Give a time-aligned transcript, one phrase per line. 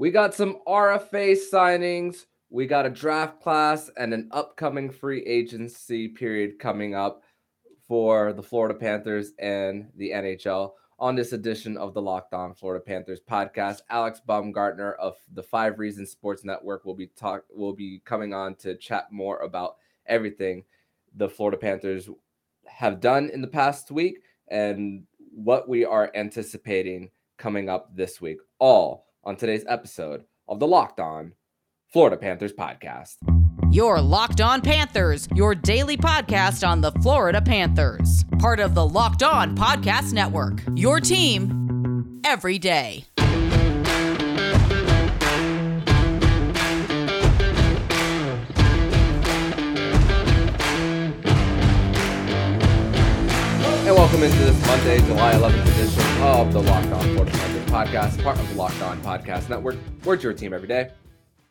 [0.00, 2.24] We got some RFA signings.
[2.48, 7.22] We got a draft class and an upcoming free agency period coming up
[7.86, 10.70] for the Florida Panthers and the NHL.
[10.98, 15.78] On this edition of the Locked On Florida Panthers podcast, Alex Baumgartner of the Five
[15.78, 19.76] Reasons Sports Network will be talk will be coming on to chat more about
[20.06, 20.64] everything
[21.14, 22.08] the Florida Panthers
[22.66, 28.38] have done in the past week and what we are anticipating coming up this week.
[28.58, 31.32] All on today's episode of the Locked On
[31.92, 33.16] Florida Panthers podcast.
[33.70, 38.24] Your Locked On Panthers, your daily podcast on the Florida Panthers.
[38.38, 40.62] Part of the Locked On Podcast Network.
[40.74, 43.04] Your team every day.
[53.82, 58.20] And welcome into this Monday, July 11th edition of the Locked On Florida Panthers podcast,
[58.24, 59.76] part of the Locked On Podcast Network.
[60.04, 60.90] We're your team every day.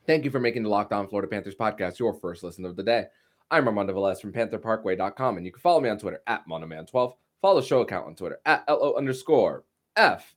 [0.05, 2.83] Thank you for making the Locked On Florida Panthers podcast your first listen of the
[2.83, 3.05] day.
[3.49, 7.13] I'm Armando Velez from PantherParkway.com, and you can follow me on Twitter at Monoman12.
[7.41, 9.63] Follow the show account on Twitter at LO underscore
[9.95, 10.35] F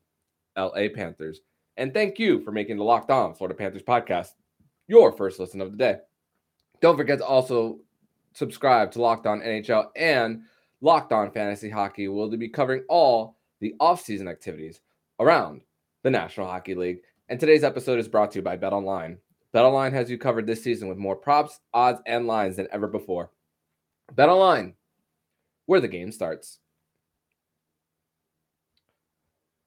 [0.57, 1.41] LA Panthers.
[1.77, 4.35] And thank you for making the Locked On Florida Panthers podcast
[4.87, 5.97] your first listen of the day.
[6.81, 7.81] Don't forget to also
[8.35, 10.43] subscribe to Locked On NHL and
[10.81, 12.07] Locked On Fantasy Hockey.
[12.07, 14.81] We'll be covering all the offseason activities
[15.19, 15.63] around
[16.03, 17.01] the National Hockey League.
[17.29, 19.19] And today's episode is brought to you by Bet Online.
[19.53, 22.89] Bet Online has you covered this season with more props, odds, and lines than ever
[22.89, 23.31] before.
[24.13, 24.75] Bet Online,
[25.67, 26.59] where the game starts.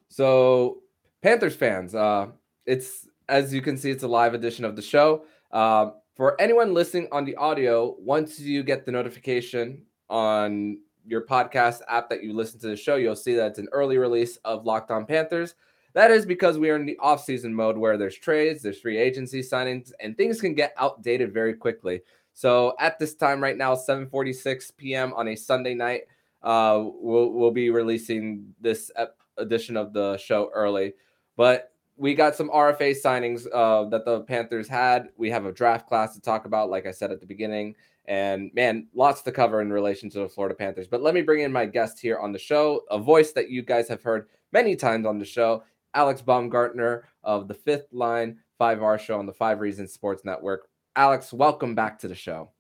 [0.09, 0.80] So,
[1.22, 2.28] Panthers fans, uh,
[2.66, 5.25] it's as you can see, it's a live edition of the show.
[5.52, 11.81] Uh, for anyone listening on the audio, once you get the notification on your podcast
[11.89, 14.66] app that you listen to the show, you'll see that it's an early release of
[14.66, 15.56] Locked On Panthers.
[15.96, 19.42] That is because we are in the off-season mode where there's trades, there's free agency
[19.42, 22.02] signings, and things can get outdated very quickly.
[22.34, 25.14] So at this time right now, 7:46 p.m.
[25.14, 26.02] on a Sunday night,
[26.44, 28.92] uh, we'll we'll be releasing this
[29.38, 30.96] edition of the show early.
[31.38, 35.08] But we got some RFA signings uh, that the Panthers had.
[35.16, 37.74] We have a draft class to talk about, like I said at the beginning.
[38.03, 40.88] And man, lots to cover in relation to the Florida Panthers.
[40.88, 43.62] But let me bring in my guest here on the show, a voice that you
[43.62, 45.64] guys have heard many times on the show,
[45.95, 50.67] Alex Baumgartner of the Fifth Line 5R show on the Five Reasons Sports Network.
[50.95, 52.51] Alex, welcome back to the show.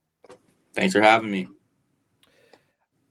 [0.73, 1.47] Thanks for having me.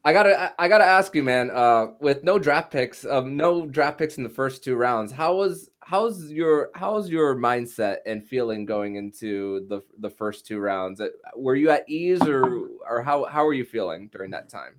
[0.06, 1.50] I gotta, I gotta ask you, man.
[1.50, 5.36] Uh, with no draft picks, um, no draft picks in the first two rounds, how
[5.36, 11.00] was, how's your, how's your mindset and feeling going into the the first two rounds?
[11.00, 14.74] Uh, Were you at ease, or, or how, how were you feeling during that time?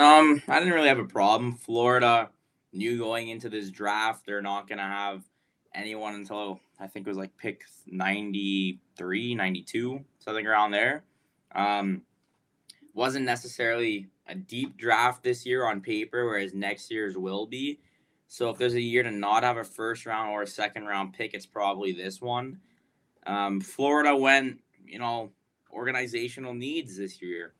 [0.00, 1.56] Um, I didn't really have a problem.
[1.56, 2.30] Florida
[2.74, 5.22] knew going into this draft they're not gonna have
[5.74, 11.04] anyone until I think it was like pick 93, 92, something around there.
[11.54, 12.02] Um,
[12.94, 17.80] wasn't necessarily a deep draft this year on paper, whereas next year's will be.
[18.26, 21.12] So if there's a year to not have a first round or a second round
[21.12, 22.58] pick, it's probably this one.
[23.26, 25.30] Um, Florida went, you know,
[25.72, 27.54] organizational needs this year.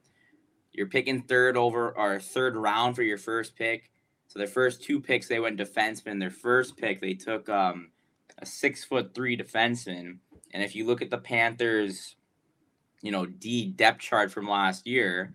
[0.73, 3.91] You're picking third over or third round for your first pick.
[4.29, 6.19] So their first two picks they went defenseman.
[6.19, 7.91] Their first pick they took um,
[8.39, 10.19] a six foot three defenseman.
[10.53, 12.17] And if you look at the Panthers,
[13.03, 15.35] you know D depth chart from last year,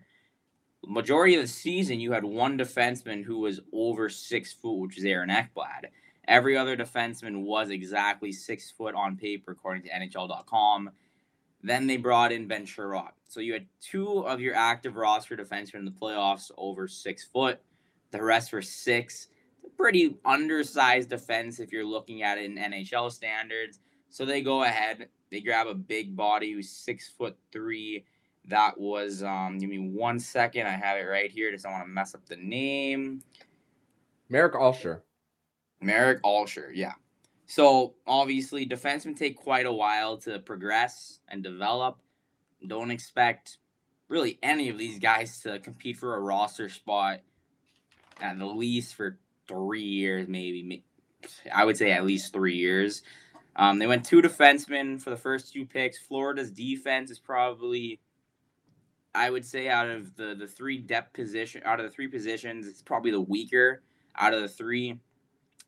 [0.86, 5.04] majority of the season you had one defenseman who was over six foot, which is
[5.04, 5.86] Aaron Ekblad.
[6.28, 10.90] Every other defenseman was exactly six foot on paper, according to NHL.com.
[11.62, 13.12] Then they brought in Ben Chiarot.
[13.28, 17.60] So you had two of your active roster defensemen in the playoffs over six foot.
[18.10, 19.28] The rest were six.
[19.76, 23.80] Pretty undersized defense if you're looking at it in NHL standards.
[24.10, 28.04] So they go ahead, they grab a big body who's six foot three.
[28.46, 30.66] That was um give me one second.
[30.66, 31.50] I have it right here.
[31.50, 33.22] Just don't want to mess up the name.
[34.28, 35.00] Marek Alscher.
[35.80, 36.92] Marek Alscher, yeah.
[37.46, 41.98] So obviously, defensemen take quite a while to progress and develop.
[42.66, 43.58] Don't expect
[44.08, 47.20] really any of these guys to compete for a roster spot
[48.20, 49.18] at the least for
[49.48, 50.84] three years, maybe.
[51.52, 53.02] I would say at least three years.
[53.56, 55.98] Um, they went two defensemen for the first two picks.
[55.98, 58.00] Florida's defense is probably,
[59.14, 62.66] I would say, out of the the three depth position, out of the three positions,
[62.66, 63.82] it's probably the weaker
[64.16, 64.98] out of the three.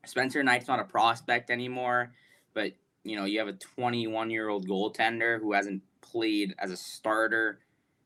[0.07, 2.13] Spencer Knight's not a prospect anymore,
[2.55, 2.73] but
[3.05, 7.61] you know you have a 21 year old goaltender who hasn't played as a starter.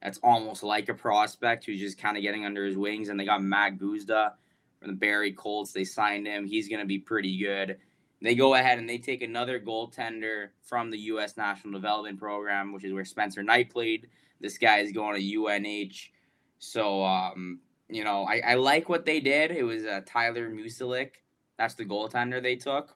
[0.06, 3.08] That's almost like a prospect who's just kind of getting under his wings.
[3.08, 4.35] And they got Matt Guzda
[4.79, 5.73] from the Barrie Colts.
[5.73, 6.47] They signed him.
[6.47, 7.79] He's going to be pretty good.
[8.23, 11.37] they go ahead and they take another goaltender from the U.S.
[11.37, 14.06] National Development Program, which is where Spencer Knight played.
[14.41, 16.12] This guy is going to UNH.
[16.61, 17.58] So, um,
[17.88, 19.50] you know, I, I like what they did.
[19.50, 21.14] It was uh, Tyler Muszelik.
[21.58, 22.94] That's the goaltender they took.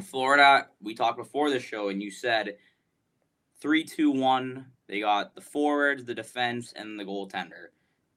[0.00, 2.58] Florida, we talked before the show, and you said
[3.60, 4.66] three, two, one.
[4.92, 7.68] They got the forwards, the defense, and the goaltender.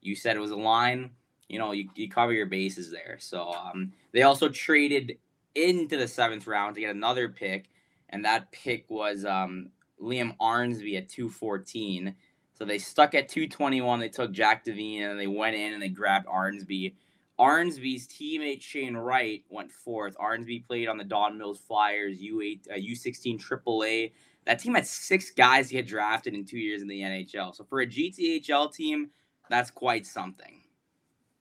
[0.01, 1.11] You said it was a line.
[1.47, 3.15] You know, you, you cover your bases there.
[3.17, 5.17] So um, they also traded
[5.55, 7.69] into the seventh round to get another pick,
[8.09, 9.69] and that pick was um,
[10.03, 12.13] Liam Arnsby at 214.
[12.51, 14.01] So they stuck at 221.
[14.01, 16.93] They took Jack Devine and they went in and they grabbed Arnsby.
[17.39, 20.17] Arnsby's teammate Shane Wright went fourth.
[20.17, 24.11] Arnsby played on the Don Mills Flyers U8 uh, U16 AAA.
[24.45, 27.55] That team had six guys get drafted in two years in the NHL.
[27.55, 29.09] So for a GTHL team,
[29.49, 30.61] that's quite something.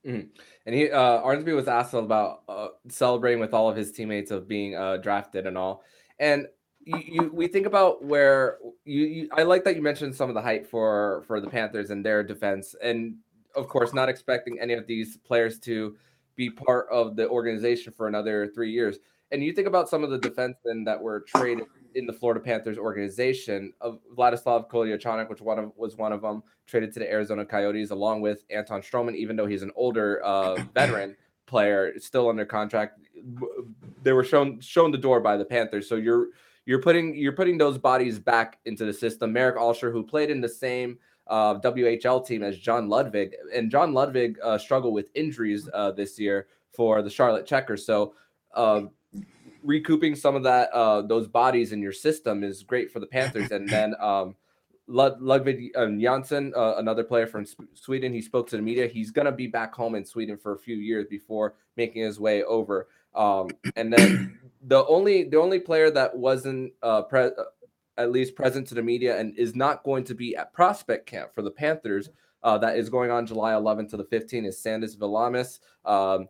[0.07, 0.29] Mm-hmm.
[0.67, 4.47] And he uh, Arnsby was asked about uh, celebrating with all of his teammates of
[4.47, 5.83] being uh, drafted and all.
[6.19, 6.47] And
[6.85, 10.35] you, you, we think about where you, you, I like that you mentioned some of
[10.35, 13.17] the hype for for the Panthers and their defense, and
[13.57, 15.97] of course, not expecting any of these players to
[16.37, 18.99] be part of the organization for another three years.
[19.31, 22.79] And you think about some of the defensemen that were traded in the Florida Panthers
[22.79, 27.45] organization of Vladislav Kolyachonok, which one of, was one of them, traded to the Arizona
[27.45, 32.45] Coyotes along with Anton Stralman, even though he's an older uh, veteran player, still under
[32.45, 32.99] contract.
[34.03, 35.89] They were shown shown the door by the Panthers.
[35.89, 36.29] So you're
[36.67, 39.33] you're putting you're putting those bodies back into the system.
[39.33, 43.95] Marek Alscher, who played in the same uh, WHL team as John Ludwig, and John
[43.95, 47.87] Ludwig uh, struggled with injuries uh, this year for the Charlotte Checkers.
[47.87, 48.15] So
[48.55, 48.91] um,
[49.65, 53.51] recouping some of that uh, those bodies in your system is great for the Panthers.
[53.51, 54.37] And then um,
[54.87, 58.87] Ludwig um, Jansson, uh, another player from Sweden, he spoke to the media.
[58.87, 62.21] He's going to be back home in Sweden for a few years before making his
[62.21, 62.89] way over.
[63.15, 67.45] Um, and then the only the only player that wasn't uh, pre- uh,
[67.97, 71.33] at least present to the media and is not going to be at prospect camp
[71.33, 72.11] for the Panthers
[72.43, 75.61] uh, that is going on July 11th to the 15th is Sandis Vilmanis.
[75.85, 76.29] Um,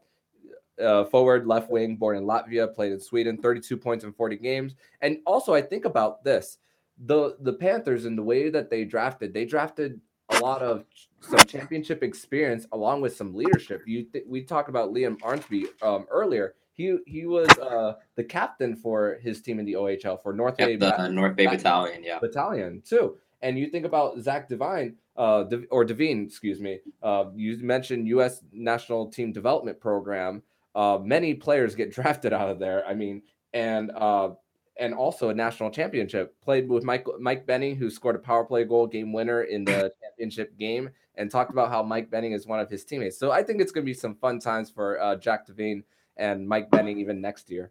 [0.82, 4.74] uh, forward, left wing, born in Latvia, played in Sweden, 32 points in 40 games.
[5.00, 6.58] And also, I think about this:
[7.06, 10.00] the the Panthers and the way that they drafted, they drafted
[10.30, 10.84] a lot of
[11.20, 13.82] some championship experience along with some leadership.
[13.86, 16.54] You th- we talked about Liam Arnsby um, earlier.
[16.72, 20.68] He he was uh, the captain for his team in the OHL for North yep,
[20.68, 23.16] Bay, the, uh, North Bay Battalion, yeah, battalion too.
[23.42, 26.80] And you think about Zach Devine, uh, or Devine, excuse me.
[27.02, 28.40] Uh, you mentioned U.S.
[28.52, 30.42] National Team Development Program
[30.74, 32.86] uh, many players get drafted out of there.
[32.86, 33.22] I mean,
[33.52, 34.30] and uh,
[34.78, 36.40] and also a national championship.
[36.40, 39.92] Played with Mike Mike Benning, who scored a power play goal game winner in the
[40.02, 43.18] championship game, and talked about how Mike Benning is one of his teammates.
[43.18, 45.84] So I think it's going to be some fun times for uh, Jack Devine
[46.16, 47.70] and Mike Benning even next year.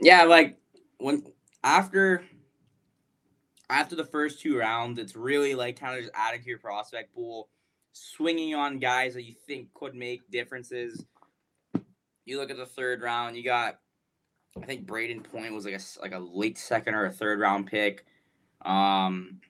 [0.00, 0.58] Yeah, like
[0.98, 1.24] when
[1.62, 2.24] after
[3.68, 7.14] after the first two rounds, it's really like kind of just adding to your prospect
[7.14, 7.48] pool,
[7.92, 11.04] swinging on guys that you think could make differences
[12.24, 13.78] you look at the third round, you got
[14.60, 17.66] I think Brayden Point was like a like a late second or a third round
[17.66, 18.04] pick.
[18.62, 19.40] Um,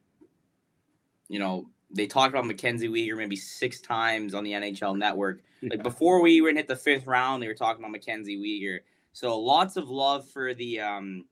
[1.28, 5.40] you know, they talked about Mackenzie Weegar maybe six times on the NHL Network.
[5.62, 8.80] Like before we even hit the fifth round, they were talking about Mackenzie Weegar.
[9.12, 11.24] So lots of love for the um,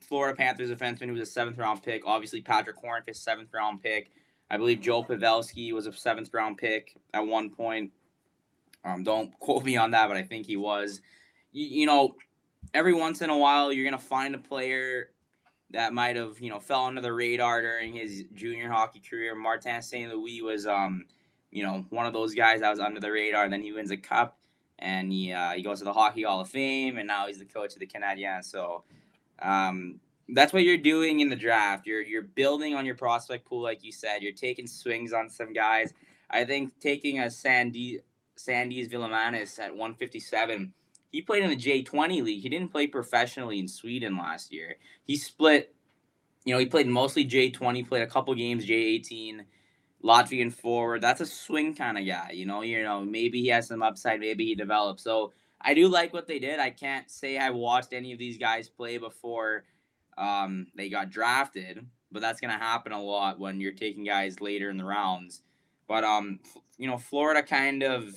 [0.00, 2.06] Florida Panthers defenseman who was a seventh round pick.
[2.06, 4.10] Obviously, Patric Hornqvist, seventh round pick.
[4.50, 7.90] I believe Joe Pavelski was a seventh round pick at one point.
[8.84, 11.00] Um, don't quote me on that, but I think he was.
[11.52, 12.16] You, you know,
[12.72, 15.10] every once in a while, you're gonna find a player
[15.70, 19.34] that might have you know fell under the radar during his junior hockey career.
[19.34, 20.12] Martin St.
[20.12, 21.04] Louis was um,
[21.50, 23.48] you know, one of those guys that was under the radar.
[23.48, 24.36] Then he wins a cup,
[24.78, 27.44] and he uh, he goes to the Hockey Hall of Fame, and now he's the
[27.44, 28.44] coach of the Canadiens.
[28.44, 28.84] So.
[29.42, 31.86] Um, that's what you're doing in the draft.
[31.86, 34.22] You're you're building on your prospect pool, like you said.
[34.22, 35.92] You're taking swings on some guys.
[36.30, 38.00] I think taking a Sandy
[38.36, 40.72] Sandis Vilmanis at 157.
[41.10, 42.42] He played in the J20 league.
[42.42, 44.76] He didn't play professionally in Sweden last year.
[45.04, 45.74] He split,
[46.44, 49.40] you know, he played mostly J20, played a couple games J18,
[50.02, 51.00] Latvian forward.
[51.00, 52.62] That's a swing kind of guy, you know.
[52.62, 55.04] You know, maybe he has some upside, maybe he develops.
[55.04, 56.58] So I do like what they did.
[56.58, 59.64] I can't say I watched any of these guys play before
[60.18, 64.68] um, they got drafted, but that's gonna happen a lot when you're taking guys later
[64.68, 65.42] in the rounds.
[65.88, 66.40] But um,
[66.78, 68.14] you know, Florida kind of,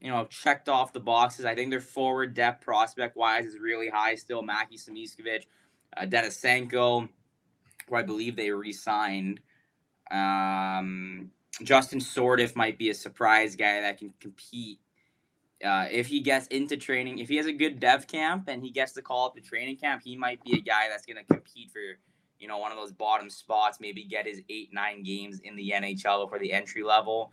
[0.00, 1.44] you know, checked off the boxes.
[1.44, 4.42] I think their forward depth prospect wise is really high still.
[4.42, 5.44] Mackie Samoskevich,
[5.96, 7.08] uh, Denisenko,
[7.88, 9.40] who I believe they re-signed.
[10.10, 11.30] Um,
[11.62, 14.78] Justin Sourdif might be a surprise guy that can compete
[15.64, 18.70] uh, if he gets into training, if he has a good dev camp and he
[18.70, 21.24] gets the call up to training camp, he might be a guy that's going to
[21.24, 21.80] compete for,
[22.42, 23.78] you know, one of those bottom spots.
[23.80, 27.32] Maybe get his eight nine games in the NHL for the entry level.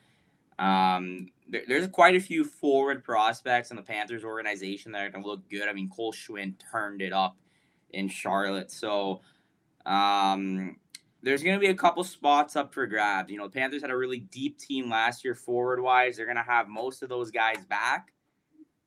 [0.60, 5.24] Um, there, there's quite a few forward prospects in the Panthers organization that are going
[5.24, 5.68] to look good.
[5.68, 7.36] I mean, Cole Schwindt turned it up
[7.92, 9.22] in Charlotte, so
[9.86, 10.78] um,
[11.24, 13.32] there's going to be a couple spots up for grabs.
[13.32, 16.18] You know, the Panthers had a really deep team last year, forward wise.
[16.18, 18.14] They're going to have most of those guys back.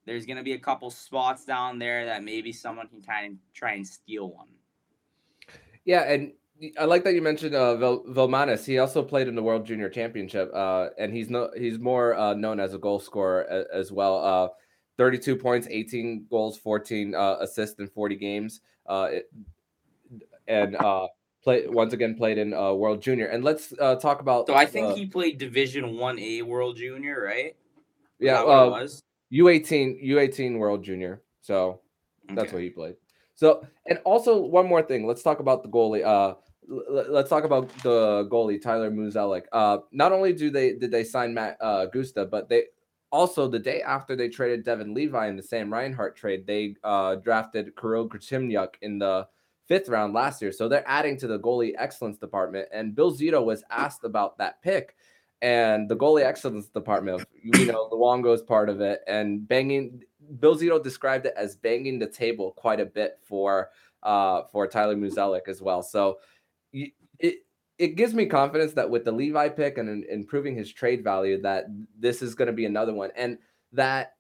[0.04, 3.38] There's going to be a couple spots down there that maybe someone can kind of
[3.54, 4.48] try and steal one.
[5.84, 6.32] Yeah, and
[6.78, 8.64] I like that you mentioned uh, Vil- Vilmanis.
[8.64, 12.34] He also played in the World Junior Championship, uh, and he's no he's more uh,
[12.34, 14.24] known as a goal scorer as, as well.
[14.24, 14.48] Uh,
[14.98, 19.32] 32 points, 18 goals, 14 uh, assists in 40 games, uh, it,
[20.46, 21.08] and uh,
[21.42, 23.26] play once again played in uh, World Junior.
[23.26, 24.46] And let's uh, talk about.
[24.46, 27.56] So I think he played Division One A World Junior, right?
[28.20, 29.02] Yeah, was.
[29.32, 31.22] U18 U18 World Junior.
[31.40, 31.80] So
[32.28, 32.52] that's Okay.
[32.52, 32.94] what he played.
[33.42, 35.04] So and also one more thing.
[35.04, 36.04] Let's talk about the goalie.
[36.04, 36.34] Uh,
[36.70, 39.46] l- let's talk about the goalie Tyler Muszelik.
[39.50, 42.66] Uh, not only do they did they sign Matt uh, Guzda, but they
[43.10, 47.16] also the day after they traded Devin Levi in the Sam Reinhart trade, they uh,
[47.16, 49.26] drafted Kirill Gerasimyuk in the
[49.66, 50.52] fifth round last year.
[50.52, 52.68] So they're adding to the goalie excellence department.
[52.72, 54.94] And Bill Zito was asked about that pick.
[55.40, 60.04] And the goalie excellence department, you know, Luongo's part of it, and banging.
[60.40, 63.70] Bill Zito described it as banging the table quite a bit for
[64.02, 65.82] uh, for Tyler Muszelik as well.
[65.82, 66.18] So
[66.72, 67.36] it
[67.78, 71.40] it gives me confidence that with the Levi pick and in- improving his trade value,
[71.42, 71.66] that
[71.98, 73.38] this is going to be another one, and
[73.72, 74.14] that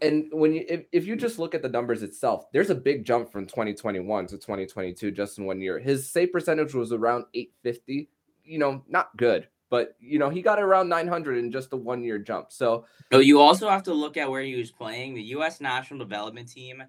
[0.00, 3.04] and when you if, if you just look at the numbers itself, there's a big
[3.04, 5.78] jump from 2021 to 2022 just in one year.
[5.78, 8.08] His save percentage was around 850.
[8.44, 12.02] You know, not good, but you know he got around 900 in just a one
[12.02, 12.52] year jump.
[12.52, 15.14] So No, you also have to look at where he was playing.
[15.14, 15.60] The U.S.
[15.60, 16.82] National Development Team,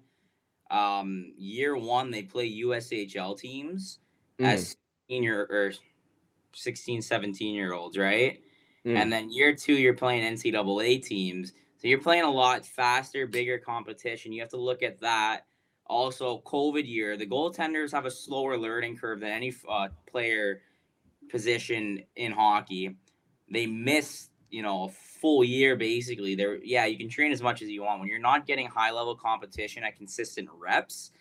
[0.70, 3.98] um, year one they play USHL teams
[4.38, 4.76] mm, as
[5.08, 5.72] senior or
[6.54, 8.40] 16, 17 year olds, right?
[8.86, 8.96] mm.
[8.96, 13.58] And then year two you're playing NCAA teams, so you're playing a lot faster, bigger
[13.58, 14.32] competition.
[14.32, 15.46] You have to look at that.
[15.86, 20.60] Also, COVID year, the goaltenders have a slower learning curve than any uh, player
[21.30, 22.96] position in hockey.
[23.50, 26.34] They miss, you know, a full year basically.
[26.34, 28.90] They're yeah, you can train as much as you want when you're not getting high
[28.90, 31.12] level competition at consistent reps.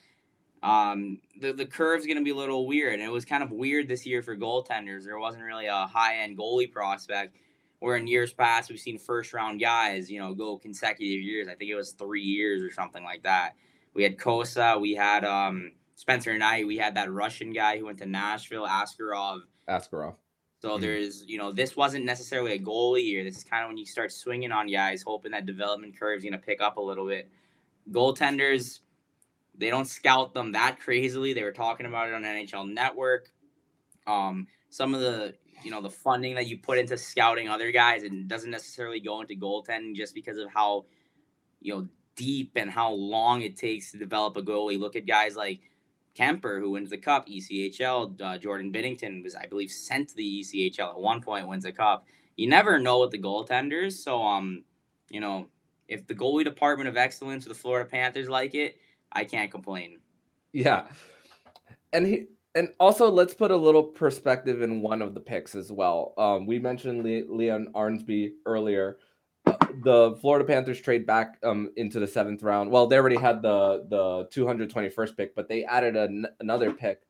[0.62, 3.88] Um, the the curve's gonna be a little weird, and it was kind of weird
[3.88, 5.06] this year for goaltenders.
[5.06, 7.36] There wasn't really a high end goalie prospect.
[7.80, 11.48] Where in years past we've seen first round guys, you know, go consecutive years.
[11.48, 13.54] I think it was three years or something like that.
[13.94, 18.00] We had Cossa, we had um Spencer Knight, we had that Russian guy who went
[18.00, 19.42] to Nashville, Askarov.
[19.70, 20.16] Askarov.
[20.62, 20.82] So Mhm.
[20.82, 23.24] there's, you know, this wasn't necessarily a goalie year.
[23.24, 26.34] This is kind of when you start swinging on guys, hoping that development curve's going
[26.34, 27.30] to pick up a little bit.
[27.92, 28.82] Goaltenders,
[29.56, 31.34] they don't scout them that crazily.
[31.34, 33.32] They were talking about it on NHL Network.
[34.06, 38.04] Um, some of the, you know, the funding that you put into scouting other guys
[38.04, 40.86] and doesn't necessarily go into goaltending just because of how,
[41.62, 44.80] you know, deep and how long it takes to develop a goalie.
[44.80, 45.69] Look at guys like
[46.20, 48.22] Kuemper, who wins the cup, ECHL.
[48.22, 51.72] Uh, Jordan Binnington was, I believe, sent to the ECHL at one point, wins the
[51.72, 52.06] cup.
[52.36, 53.94] You never know with the goaltenders.
[53.94, 54.64] So, um,
[55.10, 55.48] you know,
[55.88, 58.78] if the goalie department of excellence of the Florida Panthers like it,
[59.12, 60.00] I can't complain.
[60.54, 60.88] Yeah.
[61.94, 65.72] And he and also let's put a little perspective in one of the picks as
[65.72, 66.14] well.
[66.18, 68.98] Um, we mentioned Le- Leon Arnsby earlier.
[69.82, 72.72] The Florida Panthers trade back um, into the seventh round.
[72.72, 77.02] Well, they already had the the 221st pick, but they added an, another pick,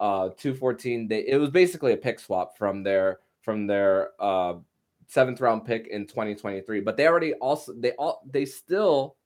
[0.00, 1.08] uh, 214.
[1.08, 4.54] They it was basically a pick swap from their from their uh,
[5.06, 6.80] seventh round pick in 2023.
[6.80, 9.16] But they already also they all they still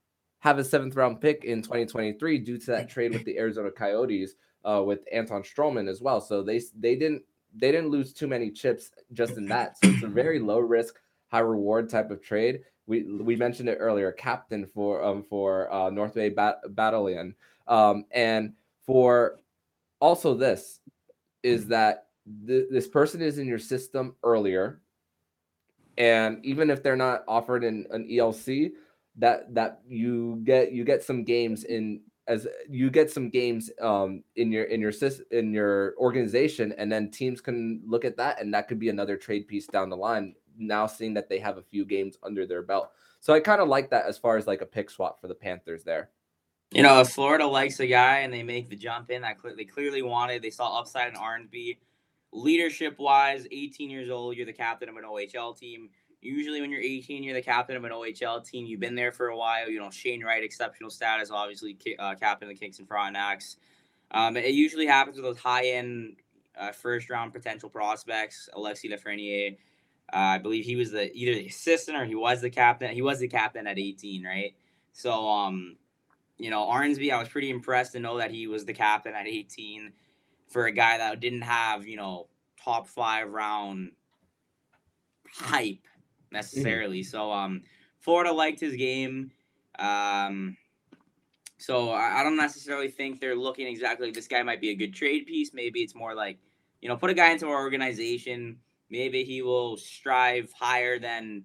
[0.41, 4.35] have a seventh round pick in 2023 due to that trade with the Arizona Coyotes
[4.65, 6.21] uh, with Anton Stralman as well.
[6.21, 7.23] So they they didn't
[7.55, 9.77] they didn't lose too many chips just in that.
[9.79, 10.97] So it's a very low risk,
[11.33, 12.61] high reward type of trade.
[12.87, 17.35] We we mentioned it earlier, captain for um for uh, North Bay Bat- Battalion,
[17.67, 18.53] um, and
[18.87, 19.41] for
[20.01, 20.81] also this
[21.43, 22.09] is that
[22.47, 24.81] th- this person is in your system earlier,
[25.97, 28.73] and even if they're not offered in an ELC,
[29.17, 34.23] that that you get you get some games in as you get some games um
[34.37, 34.93] in your in your
[35.31, 39.17] in your organization and then teams can look at that and that could be another
[39.17, 42.63] trade piece down the line now seeing that they have a few games under their
[42.63, 42.91] belt
[43.21, 45.35] so i kind of like that as far as like a pick swap for the
[45.35, 46.11] panthers there
[46.75, 49.55] You know, if Florida likes a guy and they make the jump in, that cle-
[49.55, 50.41] they clearly wanted.
[50.41, 51.77] They saw upside in Arnsby.
[52.33, 55.91] Leadership wise, 18 years old, you're the captain of an OHL team.
[56.23, 58.65] Usually, when you're 18, you're the captain of an OHL team.
[58.65, 59.69] You've been there for a while.
[59.69, 63.57] You know, Shane Wright, exceptional status, obviously, uh, captain of the Kingston Frontenacs.
[64.13, 66.17] Um, it usually happens with those high end
[66.59, 68.49] uh, first round potential prospects.
[68.55, 69.59] Alexis Lafreniere,
[70.13, 72.91] uh, I believe he was the either the assistant or he was the captain.
[72.91, 74.55] He was the captain at 18, right?
[74.93, 75.77] So, um,
[76.39, 79.27] you know, Arnsby, I was pretty impressed to know that he was the captain at
[79.27, 79.93] 18
[80.49, 82.29] for a guy that didn't have, you know,
[82.63, 83.93] top five round
[85.33, 85.87] hype
[86.31, 87.01] necessarily.
[87.01, 87.11] Mm-hmm.
[87.11, 87.63] So um
[88.01, 89.31] Florida liked his game.
[89.79, 90.57] Um
[91.59, 94.75] so I, I don't necessarily think they're looking exactly like this guy might be a
[94.75, 95.53] good trade piece.
[95.55, 96.39] Maybe it's more like,
[96.81, 98.59] you know, put a guy into our organization.
[98.93, 101.45] Maybe he will strive higher than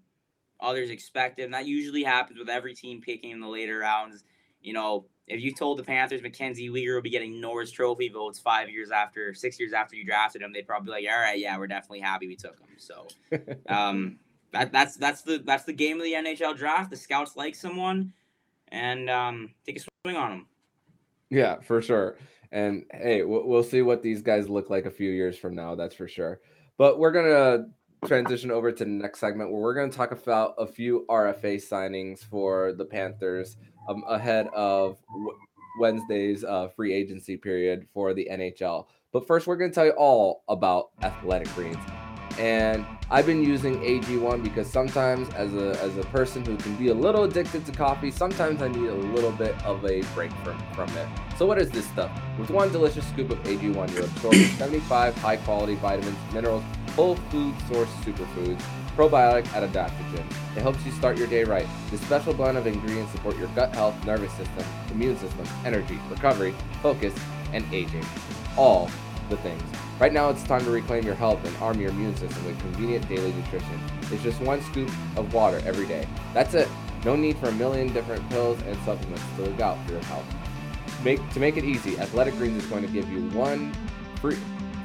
[0.59, 1.45] others expected.
[1.45, 4.25] And that usually happens with every team picking in the later rounds.
[4.61, 8.37] You know, if you told the Panthers Mackenzie Weegar will be getting Norris Trophy votes
[8.37, 11.39] five years after, six years after you drafted him, they'd probably be like, all right,
[11.39, 12.67] yeah, we're definitely happy we took him.
[12.75, 13.07] So,
[13.73, 14.19] um,
[14.51, 16.89] that that's that's the that's the game of the NHL draft.
[16.89, 18.11] The scouts like someone,
[18.69, 20.47] and um, take a swing on them.
[21.29, 22.17] Yeah, for sure.
[22.51, 25.75] And hey, we'll see what these guys look like a few years from now.
[25.75, 26.39] That's for sure.
[26.77, 27.67] But we're gonna
[28.05, 31.55] transition over to the next segment where we're going to talk about a few RFA
[31.55, 33.57] signings for the Panthers
[33.89, 34.97] um, ahead of
[35.79, 38.85] Wednesday's uh, free agency period for the NHL.
[39.11, 41.77] But first, we're going to tell you all about Athletic Greens.
[42.37, 46.89] And I've been using AG1 because sometimes, as a, as a person who can be
[46.89, 50.61] a little addicted to coffee, sometimes I need a little bit of a break from,
[50.73, 51.07] from it.
[51.37, 52.11] So, what is this stuff?
[52.37, 56.63] With one delicious scoop of AG1, you're absorbing 75 high quality vitamins, minerals,
[56.95, 58.61] whole food source superfoods,
[58.97, 60.25] probiotic and adaptogen.
[60.55, 61.67] It helps you start your day right.
[61.91, 66.55] This special blend of ingredients support your gut health, nervous system, immune system, energy, recovery,
[66.81, 67.13] focus,
[67.53, 68.05] and aging.
[68.57, 68.89] All
[69.29, 69.86] the things.
[69.99, 73.09] Right now, it's time to reclaim your health and arm your immune system with convenient
[73.09, 73.81] daily nutrition.
[74.11, 76.07] It's just one scoop of water every day.
[76.35, 76.67] That's it.
[77.03, 80.25] No need for a million different pills and supplements to look out for your health.
[81.03, 83.73] Make, to make it easy, Athletic Greens is going to give you one
[84.21, 84.37] free,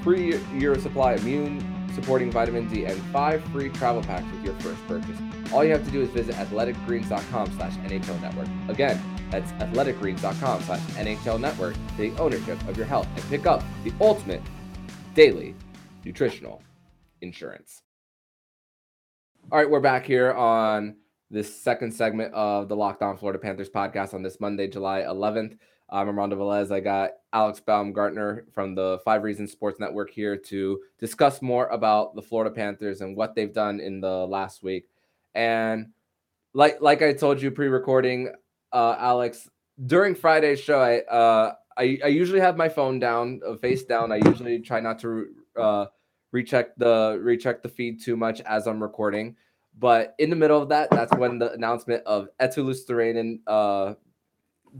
[0.02, 1.61] free year supply immune
[1.95, 5.18] supporting vitamin D, and five free travel packs with your first purchase.
[5.53, 8.48] All you have to do is visit athleticgreens.com slash NHL Network.
[8.68, 13.92] Again, that's athleticgreens.com slash NHL Network take ownership of your health and pick up the
[14.01, 14.40] ultimate
[15.14, 15.55] daily
[16.05, 16.62] nutritional
[17.20, 17.83] insurance.
[19.51, 20.96] All right, we're back here on
[21.31, 25.59] this second segment of the Locked On Florida Panthers podcast on this Monday, July 11th.
[25.90, 26.72] I'm Armando Velez.
[26.72, 32.14] I got Alex Baumgartner from the Five Reasons Sports Network here to discuss more about
[32.14, 34.88] the Florida Panthers and what they've done in the last week.
[35.35, 35.88] And
[36.55, 38.33] like like I told you pre-recording,
[38.72, 39.51] uh, Alex,
[39.85, 44.12] during Friday's show, I, uh, I, I usually have my phone down, uh, face down.
[44.12, 45.87] I usually try not to uh,
[46.32, 49.37] recheck the recheck the feed too much as I'm recording.
[49.78, 53.94] But in the middle of that, that's when the announcement of Eetu Luostarinen uh,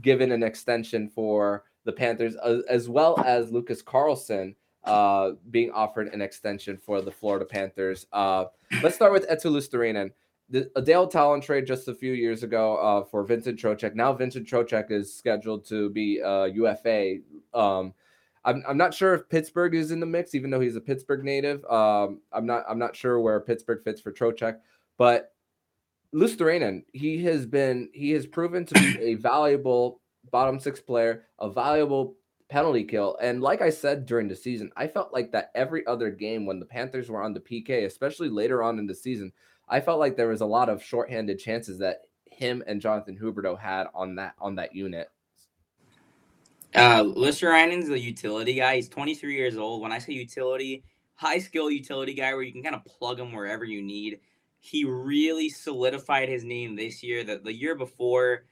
[0.01, 6.13] given an extension for the Panthers, uh, as well as Lucas Carlsson uh, being offered
[6.13, 8.05] an extension for the Florida Panthers.
[8.11, 8.45] Uh,
[8.81, 10.11] let's start with Eetu Luostarinen.
[10.49, 13.95] The a Dale Tallon trade just a few years ago uh, for Vincent Trocheck.
[13.95, 17.17] Now Vincent Trocheck is scheduled to be uh, UFA.
[17.53, 17.93] Um,
[18.45, 21.23] I'm, I'm not sure if Pittsburgh is in the mix, even though he's a Pittsburgh
[21.23, 21.63] native.
[21.65, 24.57] Um, I'm not I'm not sure where Pittsburgh fits for Trocheck,
[24.97, 25.33] but
[26.13, 30.01] Luostarinen, he has been he has proven to be a valuable
[30.31, 32.15] bottom six player, a valuable
[32.49, 33.17] penalty kill.
[33.21, 36.59] And like I said during the season, I felt like that every other game when
[36.59, 39.31] the Panthers were on the PK, especially later on in the season,
[39.67, 43.59] I felt like there was a lot of shorthanded chances that him and Jonathan Huberdeau
[43.59, 45.09] had on that on that unit.
[46.75, 48.75] Uh Luostarinen's a utility guy.
[48.77, 49.81] He's 23 years old.
[49.81, 50.83] When I say utility,
[51.15, 54.19] high skill utility guy where you can kind of plug him wherever you need
[54.65, 57.21] he really solidified his name this year.
[57.25, 58.45] That the year before,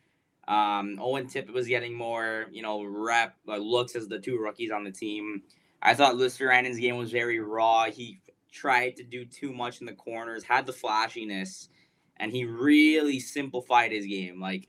[0.46, 4.72] um, Owen Tippett was getting more, you know, rep like looks as the two rookies
[4.72, 5.42] on the team.
[5.82, 7.86] I thought Luostarinen's game was very raw.
[7.86, 8.20] He
[8.52, 11.70] tried to do too much in the corners, had the flashiness,
[12.18, 14.40] and he really simplified his game.
[14.40, 14.68] Like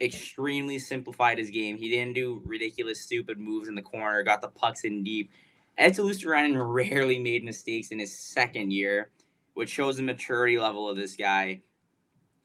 [0.00, 1.76] extremely simplified his game.
[1.76, 4.22] He didn't do ridiculous, stupid moves in the corner.
[4.22, 5.30] Got the pucks in deep.
[5.76, 9.10] Ed rarely made mistakes in his second year
[9.54, 11.60] which shows the maturity level of this guy.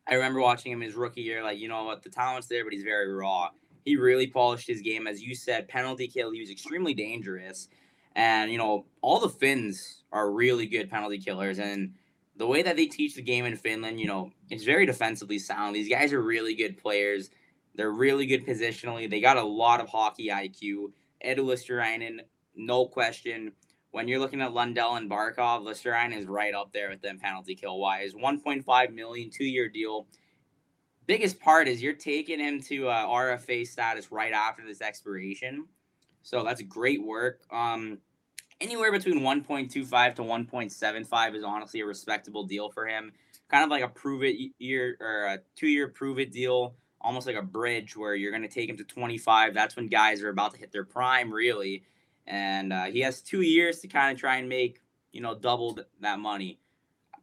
[0.08, 2.74] I remember watching him his rookie year, like, you know what, the talent's there, but
[2.74, 3.50] he's very raw.
[3.86, 5.08] He really polished his game.
[5.08, 7.70] As you said, penalty kill, he was extremely dangerous.
[8.16, 11.60] And, you know, all the Finns are really good penalty killers.
[11.60, 11.94] And
[12.38, 15.76] the way that they teach the game in Finland, you know, it's very defensively sound.
[15.76, 17.30] These guys are really good players.
[17.76, 19.10] They're really good positionally.
[19.10, 20.94] They got a lot of hockey IQ.
[21.20, 22.22] Ed Luostarinen,
[22.56, 23.52] no question,
[23.92, 27.56] when you're looking at Lundell and Barkov, Luostarinen is right up there with them penalty
[27.56, 28.14] kill wise.
[28.14, 30.08] 1.5 million, two year deal.
[31.08, 35.66] Biggest part is you're taking him to uh, RFA status right after this expiration.
[36.24, 37.42] So that's great work.
[37.52, 38.00] Um,
[38.62, 43.12] anywhere between 1.25 to 1.75 is honestly a respectable deal for him.
[43.50, 47.28] Kind of like a prove it year or a two year prove it deal, almost
[47.28, 49.54] like a bridge where you're going to take him to 25.
[49.54, 51.84] That's when guys are about to hit their prime, really
[52.28, 55.78] and uh, he has two years to kind of try and make you know double
[56.02, 56.60] that money.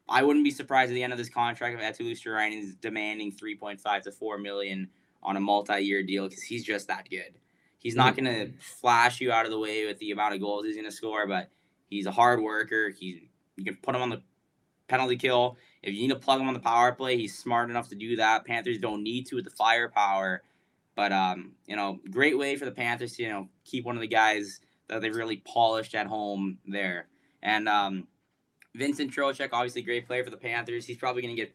[0.09, 3.33] I wouldn't be surprised at the end of this contract if Eetu Luostarinen is demanding
[3.33, 4.89] 3.5 to 4 million
[5.23, 7.39] on a multi-year deal because he's just that good.
[7.83, 8.25] He's not mm-hmm.
[8.25, 10.89] going to flash you out of the way with the amount of goals he's going
[10.89, 11.49] to score, but
[11.91, 12.91] he's a hard worker.
[12.91, 13.21] He's
[13.57, 14.23] you can put him on the
[14.89, 15.57] penalty kill.
[15.83, 18.17] If you need to plug him on the power play, he's smart enough to do
[18.17, 18.45] that.
[18.45, 20.43] Panthers don't need to with the firepower,
[20.95, 24.01] but um, you know, great way for the Panthers to you know keep one of
[24.01, 27.09] the guys that they really polished at home there.
[27.43, 28.07] And um,
[28.77, 30.87] Vincent Trocheck, obviously great player for the Panthers.
[30.87, 31.55] He's probably going to get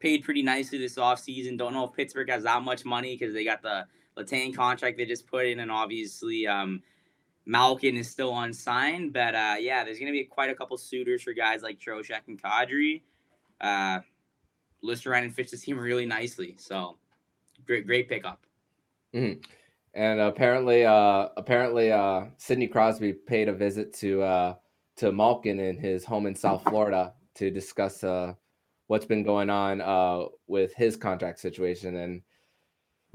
[0.00, 1.56] paid pretty nicely this offseason.
[1.56, 5.06] Don't know if Pittsburgh has that much money because they got the Letang contract they
[5.06, 6.82] just put in, and obviously um,
[7.46, 9.12] Malkin is still unsigned.
[9.12, 12.20] But uh, yeah, there's going to be quite a couple suitors for guys like Trocheck
[12.28, 13.02] and Kadri.
[13.60, 14.00] Uh,
[14.84, 16.56] Luostarinen fits the team really nicely.
[16.58, 16.98] So
[17.66, 18.44] great, great pickup.
[19.14, 19.40] Mm-hmm.
[19.94, 24.54] And apparently, uh, apparently, uh, Sidney Crosby paid a visit to uh,
[24.96, 28.34] to Malkin in his home in South Florida to discuss uh,
[28.86, 31.96] what's been going on uh, with his contract situation.
[31.96, 32.22] And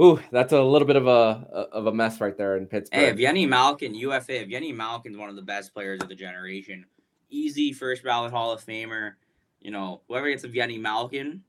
[0.01, 2.99] ooh, that's a little bit of a of a mess right there in Pittsburgh.
[2.99, 4.45] Hey, Evgeny Malkin, UFA.
[4.45, 6.85] Evgeny Malkin's one of the best players of the generation.
[7.29, 9.13] Easy first ballot Hall of Famer.
[9.59, 11.41] You know, whoever gets Evgeny Malkin,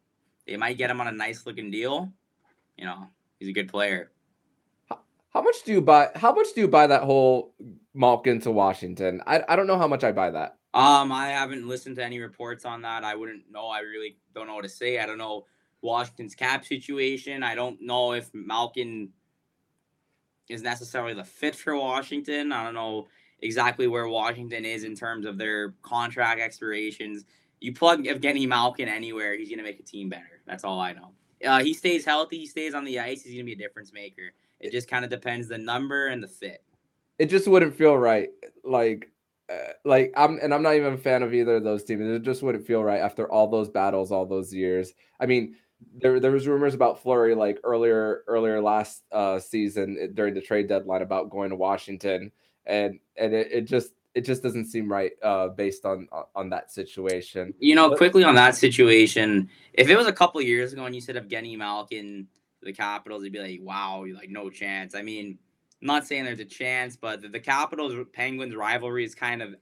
[0.46, 2.12] they might get him on a nice looking deal.
[2.76, 3.08] You know,
[3.38, 4.10] he's a good player.
[5.34, 6.08] How much do you buy?
[6.16, 7.54] How much do you buy that whole
[7.94, 9.22] Malkin to Washington?
[9.26, 10.56] I, I don't know how much I buy that.
[10.74, 13.04] Um, I haven't listened to any reports on that.
[13.04, 13.66] I wouldn't know.
[13.68, 14.98] I really don't know what to say.
[14.98, 15.44] I don't know
[15.82, 17.42] Washington's cap situation.
[17.42, 19.10] I don't know if Malkin
[20.48, 22.52] is necessarily the fit for Washington.
[22.52, 23.08] I don't know
[23.40, 27.24] exactly where Washington is in terms of their contract expirations.
[27.60, 30.40] You plug Evgeny Malkin anywhere, he's going to make a team better.
[30.46, 31.12] That's all I know.
[31.44, 33.92] Uh, he stays healthy, he stays on the ice, he's going to be a difference
[33.92, 34.32] maker.
[34.60, 36.64] It just kind of depends the number and the fit.
[37.18, 38.28] It just wouldn't feel right.
[38.64, 39.10] Like,
[39.50, 42.02] uh, like I'm, and I'm not even a fan of either of those teams.
[42.02, 44.92] It just wouldn't feel right after all those battles, all those years.
[45.20, 45.56] I mean,
[46.00, 50.40] there there was rumors about Fleury like earlier earlier last uh, season eh, during the
[50.40, 52.32] trade deadline about going to Washington,
[52.66, 56.72] and and it, it just it just doesn't seem right uh, based on on that
[56.72, 57.54] situation.
[57.58, 61.00] You know, quickly on that situation, if it was a couple years ago and you
[61.00, 62.26] said Evgeny Malkin
[62.62, 64.94] the Capitals, you'd be like, wow, you're like no chance.
[64.94, 65.38] I mean,
[65.80, 69.54] I'm not saying there's a chance, but the, the Capitals Penguins rivalry has kind of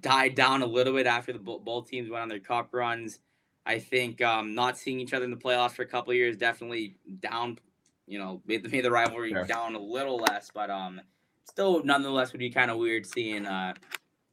[0.00, 3.18] died down a little bit after the both teams went on their cup runs.
[3.66, 6.96] I think um, not seeing each other in the playoffs for a couple years definitely
[7.20, 7.58] down,
[8.06, 9.44] you know, made, made the rivalry yeah.
[9.44, 11.00] down a little less, but um,
[11.44, 13.74] still nonetheless would be kind of weird seeing, uh,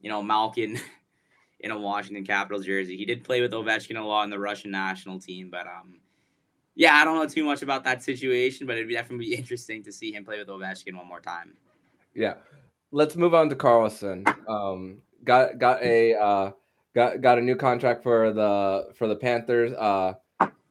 [0.02, 0.80] you know, Malkin
[1.62, 2.98] in a Washington Capitals jersey.
[2.98, 6.00] He did play with Ovechkin a lot in the Russian national team, but um,
[6.76, 9.84] yeah, I don't know too much about that situation, but it'd be definitely be interesting
[9.84, 11.54] to see him play with Ovechkin one more time.
[12.14, 12.36] Yeah,
[12.92, 14.28] let's move on to Carlsson.
[14.50, 16.52] Um, got got a uh,
[16.96, 19.74] got got a new contract for the for the Panthers.
[19.74, 20.14] Uh,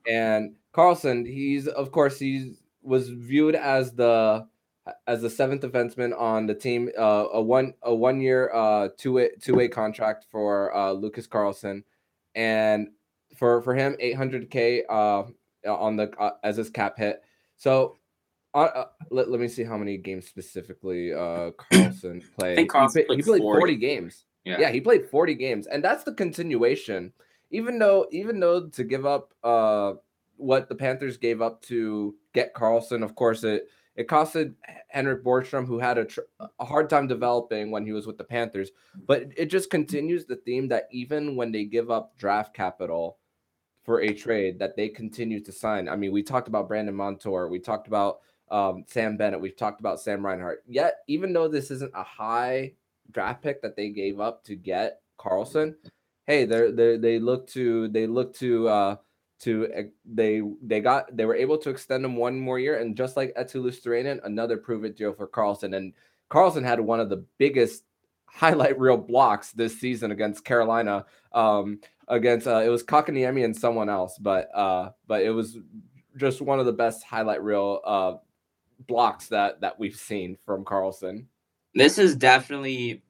[0.09, 4.47] and Carlsson, he's of course he's was viewed as the
[5.07, 6.91] as the seventh defenseman on the team.
[6.99, 11.27] Uh, a one a one year uh two way two way contract for uh Lucas
[11.27, 11.83] Carlsson,
[12.35, 12.89] and
[13.37, 15.23] for for him 800k uh
[15.67, 17.23] uh, on the uh, as his cap hit.
[17.57, 17.97] So
[18.55, 22.53] uh, uh, let, let me see how many games specifically uh Carlsson played.
[22.53, 23.61] I think Carlsson he, played, he played 40.
[23.61, 24.25] 40 games.
[24.45, 24.59] Yeah.
[24.59, 27.13] yeah, he played 40 games, and that's the continuation.
[27.51, 29.95] Even though, even though to give up uh
[30.37, 34.55] what the Panthers gave up to get Carlsson, of course it it costed
[34.89, 36.21] Henrik Borgstrom, who had a, tr-
[36.59, 38.71] a hard time developing when he was with the Panthers.
[39.07, 43.19] But it just continues the theme that even when they give up draft capital,
[43.85, 45.89] for a trade that they continue to sign.
[45.89, 49.81] I mean, we talked about Brandon Montour, we talked about um, Sam Bennett, we've talked
[49.81, 50.63] about Sam Reinhart.
[50.67, 52.75] Yet, even though this isn't a high
[53.11, 55.75] draft pick that they gave up to get Carlsson,
[56.27, 58.97] hey, they they they look to they look to uh,
[59.41, 63.17] to they they got they were able to extend him one more year, and just
[63.17, 65.93] like Eetu Luostarinen, another prove it deal for Carlsson, And
[66.31, 67.85] Carlsson had one of the biggest
[68.27, 71.05] highlight reel blocks this season against Carolina.
[71.33, 75.59] Um, against uh, it was Kotkaniemi and someone else, but uh, but it was
[76.17, 78.15] just one of the best highlight reel uh,
[78.87, 81.27] blocks that that we've seen from Carlsson.
[81.75, 83.03] This is definitely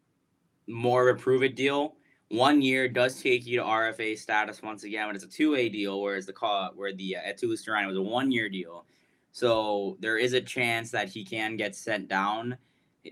[0.69, 1.97] more of a prove it deal.
[2.29, 5.69] One year does take you to RFA status once again, but it's a two way
[5.69, 8.85] deal, whereas the call where the uh, Eetu Luostarinen was a one year deal.
[9.33, 12.57] So there is a chance that he can get sent down.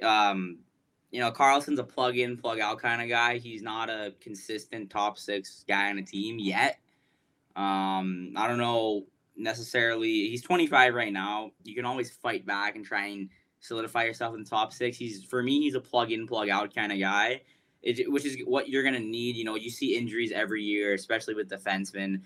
[0.03, 0.59] Um,
[1.11, 3.39] you know, Carlsson's a plug in, plug out kind of guy.
[3.39, 6.79] He's not a consistent top six guy on a team yet.
[7.57, 9.07] Um, I don't know
[9.37, 10.29] necessarily.
[10.29, 11.53] He's 25 right now.
[11.65, 14.97] You can always fight back and try and solidify yourself in the top six.
[14.97, 17.43] He's for me, he's a plug in, plug out kind of guy,
[17.83, 19.37] it, which is what you're gonna need.
[19.37, 22.23] You know, you see injuries every year, especially with defensemen.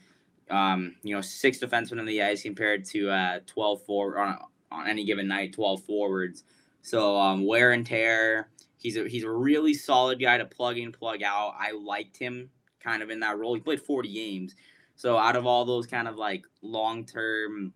[0.50, 4.38] Um, you know, six defensemen on the ice compared to uh, 12 forward on,
[4.70, 6.44] on any given night, 12 forwards.
[6.82, 8.48] So um, wear and tear.
[8.76, 11.54] He's a he's a really solid guy to plug in, plug out.
[11.58, 13.54] I liked him kind of in that role.
[13.54, 14.54] He played 40 games.
[14.96, 17.72] So out of all those kind of like long term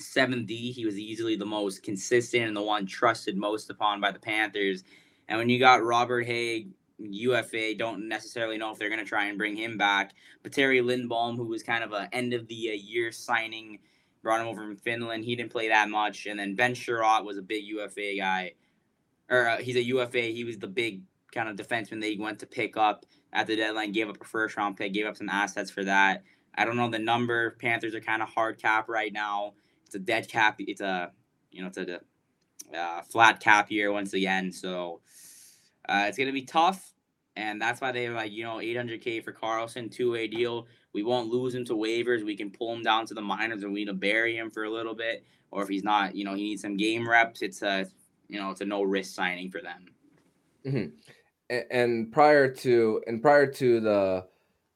[0.00, 4.18] 7D, he was easily the most consistent and the one trusted most upon by the
[4.18, 4.84] Panthers.
[5.28, 9.26] And when you got Robert Hägg, UFA, don't necessarily know if they're going to try
[9.26, 10.14] and bring him back.
[10.42, 13.78] But Terry Lindholm, who was kind of a end of the year signing,
[14.22, 15.24] brought him over from Finland.
[15.24, 16.26] He didn't play that much.
[16.26, 18.52] And then Ben Chiarot was a big UFA guy.
[19.28, 20.20] Or uh, he's a UFA.
[20.20, 23.92] He was the big kind of defenseman they went to pick up at the deadline,
[23.92, 26.22] gave up a first round pick, gave up some assets for that.
[26.54, 27.56] I don't know the number.
[27.60, 29.52] Panthers are kind of hard cap right now.
[29.86, 30.56] It's a dead cap.
[30.58, 31.12] It's a
[31.50, 32.00] you know it's a
[32.76, 34.52] uh, flat cap year once again.
[34.52, 35.00] So
[35.88, 36.92] uh, it's gonna be tough,
[37.36, 40.66] and that's why they're like you know 800k for Carlsson, two way deal.
[40.92, 42.24] We won't lose him to waivers.
[42.24, 44.64] We can pull him down to the minors, and we need to bury him for
[44.64, 45.24] a little bit.
[45.50, 47.42] Or if he's not, you know, he needs some game reps.
[47.42, 47.86] It's a
[48.28, 49.86] you know it's a no risk signing for them.
[50.66, 50.86] Mm-hmm.
[51.50, 54.26] And, and prior to and prior to the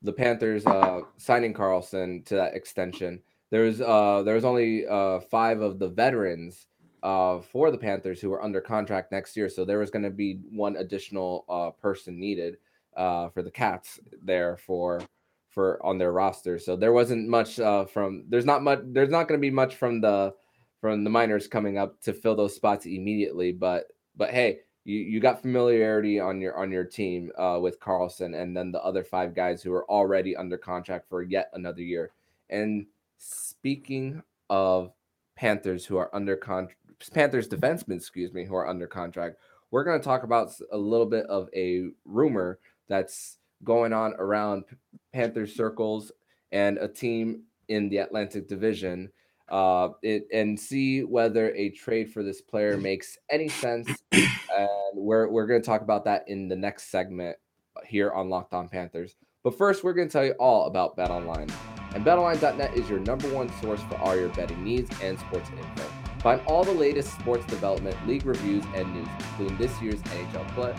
[0.02, 3.20] the Panthers uh, signing Carlsson to that extension,
[3.50, 6.66] there was uh, there was only uh, five of the veterans
[7.02, 10.10] uh, for the Panthers who were under contract next year, so there was going to
[10.10, 12.58] be one additional uh, person needed
[12.96, 15.00] uh, for the Cats there for
[15.48, 16.58] for on their roster.
[16.58, 19.74] So there wasn't much uh, from there's not much there's not going to be much
[19.76, 20.34] from the
[20.80, 23.52] from the minors coming up to fill those spots immediately.
[23.52, 23.86] But
[24.16, 28.56] but hey, you you got familiarity on your on your team uh, with Carlsson and
[28.56, 32.12] then the other five guys who are already under contract for yet another year.
[32.48, 32.86] And
[33.20, 34.92] speaking of
[35.36, 36.78] Panthers who are under contract,
[37.12, 39.36] Panthers defensemen, excuse me, who are under contract,
[39.70, 44.64] we're going to talk about a little bit of a rumor that's going on around
[45.12, 46.10] Panthers circles
[46.50, 49.10] and a team in the Atlantic Division
[49.48, 53.88] uh, it, and see whether a trade for this player makes any sense.
[54.12, 57.36] And we're, we're going to talk about that in the next segment
[57.84, 59.16] here on Locked On Panthers.
[59.42, 61.48] But first, we're going to tell you all about Bet Online.
[61.94, 65.84] And BetOnline.net is your number one source for all your betting needs and sports info.
[66.20, 70.74] Find all the latest sports development, league reviews, and news, including this year's NHL play,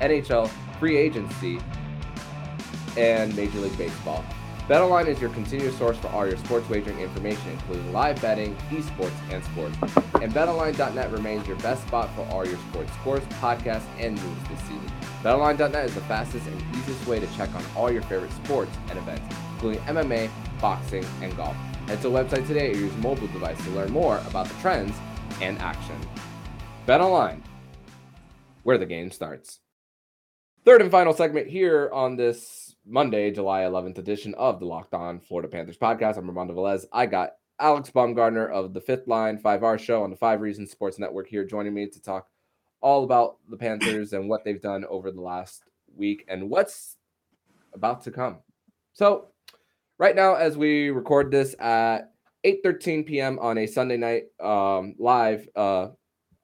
[0.00, 1.60] NHL free agency,
[2.96, 4.24] and Major League Baseball.
[4.68, 9.12] BetOnline is your continuous source for all your sports wagering information, including live betting, esports,
[9.30, 9.76] and sports.
[10.20, 14.60] And BetOnline.net remains your best spot for all your sports scores, podcasts, and news this
[14.60, 14.92] season.
[15.22, 18.98] BetOnline.net is the fastest and easiest way to check on all your favorite sports and
[18.98, 21.56] events, including MMA, boxing, and golf.
[21.86, 24.94] Head to the website today or use mobile device to learn more about the trends
[25.40, 25.96] and action.
[26.86, 27.42] Bet online,
[28.62, 29.60] where the game starts.
[30.64, 35.20] Third and final segment here on this Monday, July 11th edition of the Locked On
[35.20, 36.16] Florida Panthers podcast.
[36.16, 36.84] I'm Armando Velez.
[36.92, 40.98] I got Alex Baumgartner of the Fifth Line 5R show on the Five Reasons Sports
[40.98, 42.28] Network here joining me to talk
[42.80, 45.64] all about the Panthers and what they've done over the last
[45.96, 46.96] week and what's
[47.72, 48.38] about to come.
[48.92, 49.28] So,
[49.98, 52.12] right now, as we record this at
[52.44, 53.38] 8:13 p.m.
[53.40, 55.88] on a Sunday night um, live uh,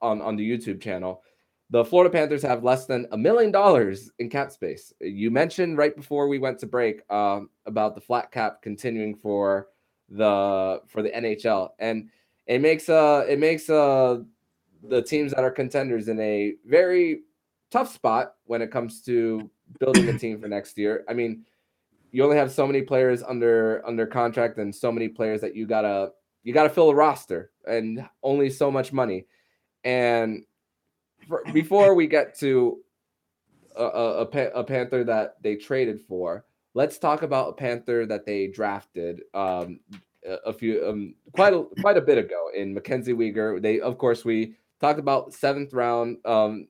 [0.01, 1.21] on on the YouTube channel,
[1.69, 4.93] the Florida Panthers have less than a million dollars in cap space.
[4.99, 9.69] You mentioned right before we went to break um, about the flat cap continuing for
[10.09, 12.09] the for the NHL, and
[12.45, 14.19] it makes uh it makes uh
[14.87, 17.21] the teams that are contenders in a very
[17.71, 21.03] tough spot when it comes to building a team for next year.
[21.09, 21.43] I mean,
[22.15, 25.67] you only have so many players under under contract and so many players that you
[25.67, 26.11] gotta
[26.43, 29.25] you gotta fill a roster and only so much money.
[29.83, 30.45] And
[31.27, 32.79] for, before we get to
[33.75, 38.47] a, a, a, Panther that they traded for, let's talk about a Panther that they
[38.47, 39.81] drafted um,
[40.45, 43.61] a, few um, quite a quite a bit ago in Mackenzie Weegar.
[43.61, 46.69] They of course we talked about seventh round um,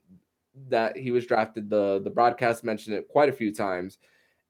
[0.69, 1.69] that he was drafted.
[1.69, 3.99] The the broadcast mentioned it quite a few times,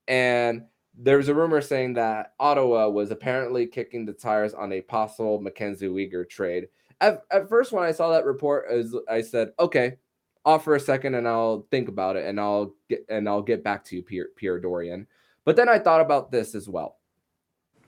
[0.07, 0.63] and
[0.97, 5.41] there was a rumor saying that Ottawa was apparently kicking the tires on a possible
[5.41, 6.67] Mackenzie Weegar trade
[7.01, 8.65] at, at first when I saw that report,
[9.09, 9.97] I said, okay,
[10.45, 13.63] off for a second and I'll think about it and I'll get and I'll get
[13.63, 15.07] back to you, Pierre, Pierre Dorion.
[15.43, 16.97] But then I thought about this as well.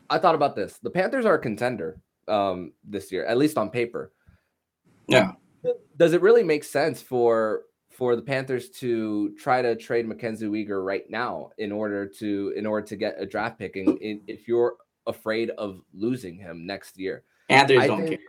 [0.09, 0.79] I thought about this.
[0.81, 4.11] The Panthers are a contender um, this year, at least on paper.
[5.07, 5.33] Yeah.
[5.97, 7.63] Does it really make sense for
[7.97, 12.67] for the Panthers to try to trade Mackenzie Weegar right now in order to in
[12.67, 14.75] order to get a draft pick and if you're
[15.07, 17.23] afraid of losing him next year?
[17.49, 18.21] Panthers I don't think,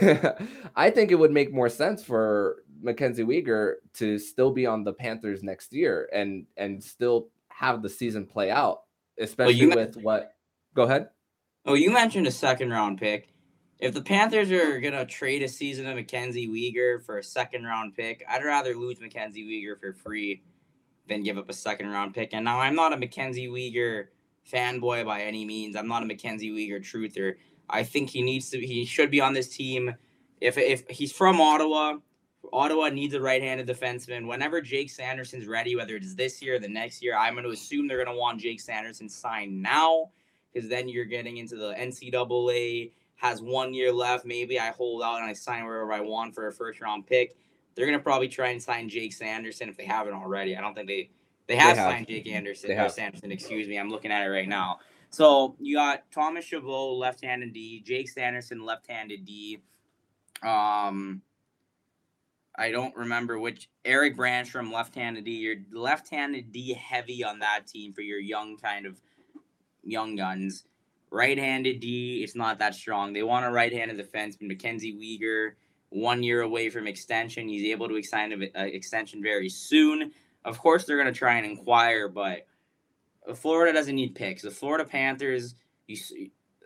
[0.00, 0.48] care.
[0.76, 4.94] I think it would make more sense for Mackenzie Weegar to still be on the
[4.94, 8.84] Panthers next year and and still have the season play out,
[9.18, 10.32] especially well, with what.
[10.74, 11.10] Go ahead.
[11.66, 13.31] Oh, you mentioned a second round pick.
[13.82, 17.96] If the Panthers are gonna trade a season of Mackenzie Weegar for a second round
[17.96, 20.40] pick, I'd rather lose Mackenzie Weegar for free
[21.08, 22.32] than give up a second round pick.
[22.32, 24.06] And now I'm not a Mackenzie Weegar
[24.48, 25.74] fanboy by any means.
[25.74, 27.34] I'm not a Mackenzie Weegar truther.
[27.68, 28.64] I think he needs to.
[28.64, 29.92] He should be on this team.
[30.40, 31.94] If if he's from Ottawa,
[32.52, 34.28] Ottawa needs a right-handed defenseman.
[34.28, 37.50] Whenever Jake Sanderson's ready, whether it's this year or the next year, I'm going to
[37.50, 40.12] assume they're going to want Jake Sanderson signed now,
[40.54, 44.24] because then you're getting into the NCAA has one year left.
[44.24, 47.36] Maybe I hold out and I sign wherever I want for a first-round pick.
[47.74, 50.56] They're going to probably try and sign Jake Sanderson if they haven't already.
[50.56, 51.10] I don't think they
[51.46, 51.92] they have, they have.
[51.92, 52.92] signed Jake Anderson they or have.
[52.92, 53.32] Sanderson.
[53.32, 54.78] Excuse me, I'm looking at it right now.
[55.10, 59.60] So you got Thomas Chabot, left-handed D, Jake Sanderson, left-handed D.
[60.42, 61.22] Um,
[62.56, 65.32] I don't remember which Erik Brännström left-handed D.
[65.32, 69.00] You're left-handed D heavy on that team for your young kind of
[69.82, 70.64] young guns.
[71.12, 73.12] Right-handed D, it's not that strong.
[73.12, 74.48] They want a right-handed defenseman.
[74.48, 75.52] Mackenzie Weegar,
[75.90, 77.48] one year away from extension.
[77.48, 80.12] He's able to sign an extension very soon.
[80.42, 82.46] Of course, they're going to try and inquire, but
[83.34, 84.40] Florida doesn't need picks.
[84.40, 85.54] The Florida Panthers,
[85.86, 85.98] you,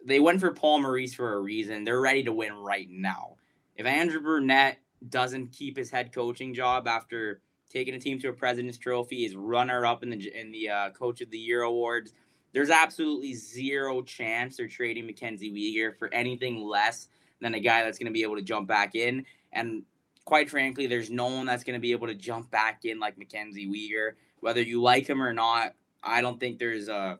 [0.06, 1.82] they went for Paul Maurice for a reason.
[1.82, 3.34] They're ready to win right now.
[3.74, 4.78] If Andrew Brunette
[5.08, 9.34] doesn't keep his head coaching job after taking a team to a President's Trophy, is
[9.34, 12.12] runner up in the in the uh, Coach of the Year awards.
[12.52, 17.08] There's absolutely zero chance they're trading Mackenzie Weegar for anything less
[17.40, 19.24] than a guy that's going to be able to jump back in.
[19.52, 19.82] And
[20.24, 23.18] quite frankly, there's no one that's going to be able to jump back in like
[23.18, 24.12] Mackenzie Weegar.
[24.40, 27.18] Whether you like him or not, I don't think there's a,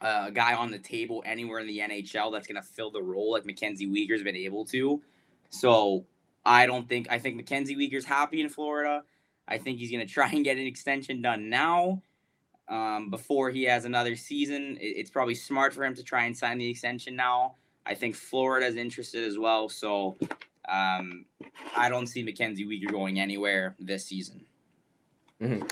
[0.00, 3.32] a guy on the table anywhere in the NHL that's going to fill the role
[3.32, 5.02] like Mackenzie Weegar's been able to.
[5.50, 6.04] So
[6.44, 9.02] I don't think I think Mackenzie Weegar's happy in Florida.
[9.46, 12.02] I think he's going to try and get an extension done now
[12.68, 14.76] um, before he has another season.
[14.80, 17.56] It, it's probably smart for him to try and sign the extension now.
[17.86, 19.68] I think Florida's interested as well.
[19.68, 20.18] So
[20.68, 21.24] um,
[21.76, 24.44] I don't see Mackenzie Weegar going anywhere this season.
[25.40, 25.66] Mm-hmm.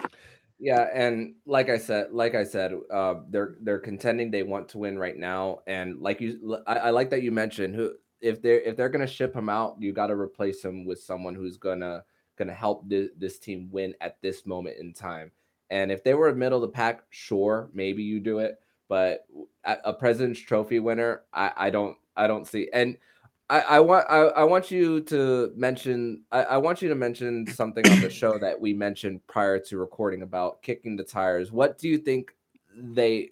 [0.59, 4.31] Yeah, and like I said, like I said, uh, they're they're contending.
[4.31, 7.75] They want to win right now, and like you, I, I like that you mentioned
[7.75, 11.01] who if they're if they're gonna ship him out, you got to replace him with
[11.01, 12.05] someone who's gonna
[12.39, 15.31] gonna help this, this team win at this moment in time.
[15.71, 18.61] And if they were middle of the pack, sure, maybe you do it.
[18.89, 19.27] But
[19.65, 22.69] a President's Trophy winner, I, I don't I don't see.
[22.73, 22.97] And
[23.51, 27.47] I, I want I, I want you to mention I, I want you to mention
[27.49, 31.51] something on the show that we mentioned prior to recording about kicking the tires.
[31.51, 32.33] What do you think
[32.77, 33.31] they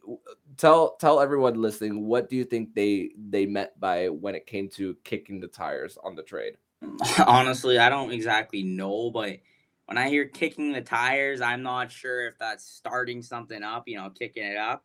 [0.56, 4.68] tell tell everyone listening what do you think they they meant by when it came
[4.68, 6.56] to kicking the tires on the trade
[7.26, 9.38] honestly i don't exactly know but
[9.86, 13.96] when i hear kicking the tires i'm not sure if that's starting something up you
[13.96, 14.84] know kicking it up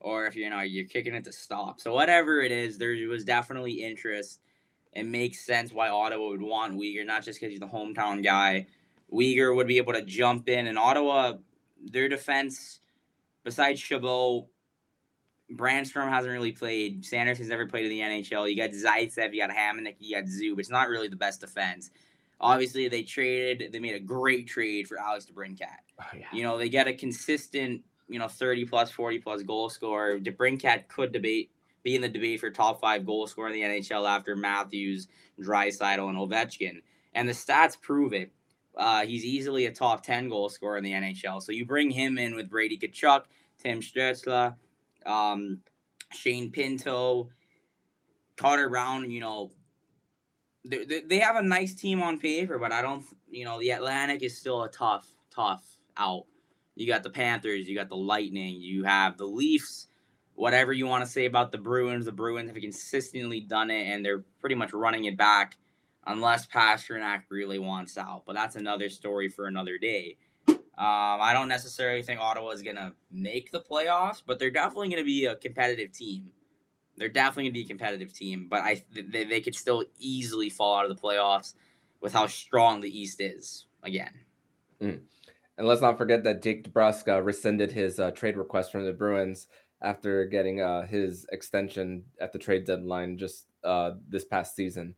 [0.00, 3.24] or if you know you're kicking it to stop so whatever it is there was
[3.24, 4.40] definitely interest
[4.94, 8.66] it makes sense why ottawa would want Weegar, not just because he's the hometown guy
[9.12, 11.34] Weegar would be able to jump in and ottawa
[11.84, 12.80] their defense
[13.48, 14.46] besides Chabot,
[15.50, 17.04] Brännström hasn't really played.
[17.04, 18.50] Sanders has never played in the NHL.
[18.50, 20.58] You got Zaitsev, you got Hamonic, you got Zub.
[20.58, 21.90] It's not really the best defense.
[22.40, 23.72] Obviously, they traded.
[23.72, 25.66] They made a great trade for Alex DeBrincat.
[26.00, 26.26] Oh, yeah.
[26.32, 30.18] You know, they get a consistent, you know, thirty plus, forty plus goal scorer.
[30.18, 31.50] DeBrincat could debate
[31.82, 35.08] be in the debate for top five goal scorer in the NHL after Matthews,
[35.40, 36.82] Draisaitl, and Ovechkin.
[37.14, 38.30] And the stats prove it.
[38.76, 41.42] Uh, he's easily a top 10 goal scorer in the NHL.
[41.42, 43.22] So you bring him in with Brady Tkachuk,
[43.60, 44.54] Tim Stützle,
[45.04, 45.60] um,
[46.12, 47.28] Shane Pinto,
[48.36, 49.50] Carter Brown, you know,
[50.68, 54.36] they, have a nice team on paper, but I don't, you know, the Atlantic is
[54.36, 55.64] still a tough, tough
[55.96, 56.26] out.
[56.74, 59.88] You got the Panthers, you got the Lightning, you have the Leafs.
[60.34, 64.04] Whatever you want to say about the Bruins, the Bruins have consistently done it, and
[64.04, 65.56] they're pretty much running it back
[66.06, 68.22] unless Pastrnak really wants out.
[68.24, 70.16] But that's another story for another day.
[70.48, 74.90] Um, I don't necessarily think Ottawa is going to make the playoffs, but they're definitely
[74.90, 76.30] going to be a competitive team.
[76.98, 80.50] They're definitely going to be a competitive team, but I they, they could still easily
[80.50, 81.54] fall out of the playoffs
[82.00, 83.66] with how strong the East is.
[83.82, 84.12] again.
[84.82, 85.00] Mm.
[85.56, 88.92] And let's not forget that Jake DeBrusk uh, rescinded his uh, trade request from the
[88.92, 89.48] Bruins
[89.82, 94.94] after getting uh, his extension at the trade deadline just uh, this past season.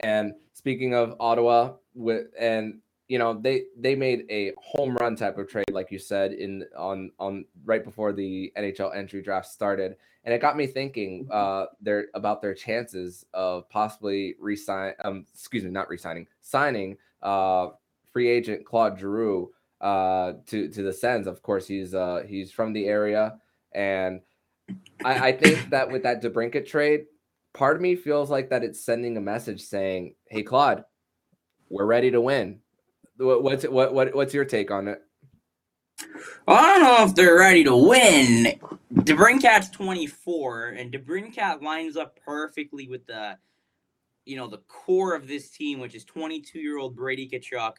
[0.00, 5.38] And speaking of Ottawa, with and you know they they made a home run type
[5.38, 9.96] of trade, like you said, in on on right before the NHL entry draft started,
[10.24, 14.94] and it got me thinking uh, their about their chances of possibly resign.
[15.04, 17.68] Um, excuse me, not resigning, signing uh,
[18.12, 21.26] free agent Claude Giroux uh, to to the Sens.
[21.26, 23.38] Of course, he's uh, he's from the area,
[23.72, 24.20] and
[25.04, 27.06] I, I think that with that DeBrincat trade,
[27.52, 30.84] part of me feels like that it's sending a message saying, "Hey, Claude,
[31.68, 32.60] we're ready to win."
[33.18, 35.02] What's what what what's your take on it?
[36.46, 38.58] I don't know if they're ready to win.
[38.92, 43.36] DeBrincat's 24, and DeBrincat lines up perfectly with the,
[44.24, 47.74] you know, the core of this team, which is 22-year-old Brady Tkachuk,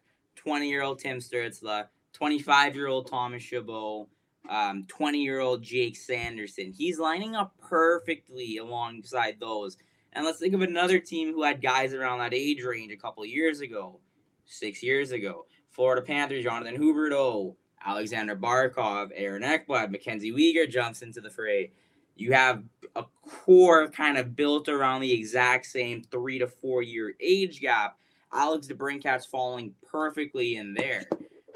[0.45, 1.86] 20-year-old Tim Stützle,
[2.20, 4.07] 25-year-old Thomas Chabot,
[4.49, 6.72] um, 20 year old Jake Sanderson.
[6.72, 9.78] He's lining up perfectly alongside those.
[10.13, 13.26] And let's think of another team who had guys around that age range a couple
[13.26, 13.99] years ago,
[14.45, 15.45] six years ago.
[15.72, 17.55] Florida Panthers, Jonathan Huberdeau,
[17.86, 21.71] Alexander Barkov, Aaron Ekblad, Mackenzie Weegar jumps into the fray.
[22.15, 22.63] You have
[22.95, 27.97] a core kind of built around the exact same three to four year age gap.
[28.33, 31.05] Alex DeBrincat's falling perfectly in there.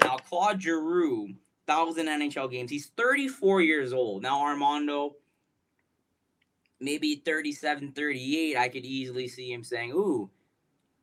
[0.02, 1.34] Now, Claude Giroux,
[1.66, 2.70] thousand NHL games.
[2.70, 4.22] He's 34 years old.
[4.22, 5.16] Now Armando,
[6.80, 10.30] maybe 37, 38, I could easily see him saying, ooh,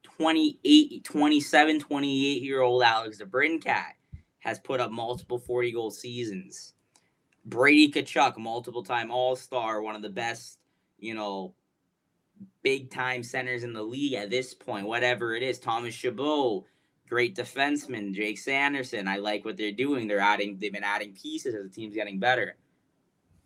[0.04, 3.92] 28, 27, 28 year old Alex DeBrincat
[4.40, 6.74] has put up multiple 40 goal seasons.
[7.46, 10.60] Brady Tkachuk, multiple time All Star, one of the best,
[11.00, 11.54] you know,
[12.62, 15.60] big time centers in the league at this point, whatever it is.
[15.60, 16.66] Thomas Chabot,
[17.10, 19.08] great defenseman, Jake Sanderson.
[19.08, 20.08] I like what they're doing.
[20.08, 22.58] They're adding, they've been adding pieces as the team's getting better.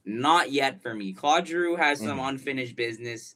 [0.04, 1.14] Not yet for me.
[1.14, 2.30] Claude Giroux has some mm-hmm.
[2.30, 3.36] unfinished business.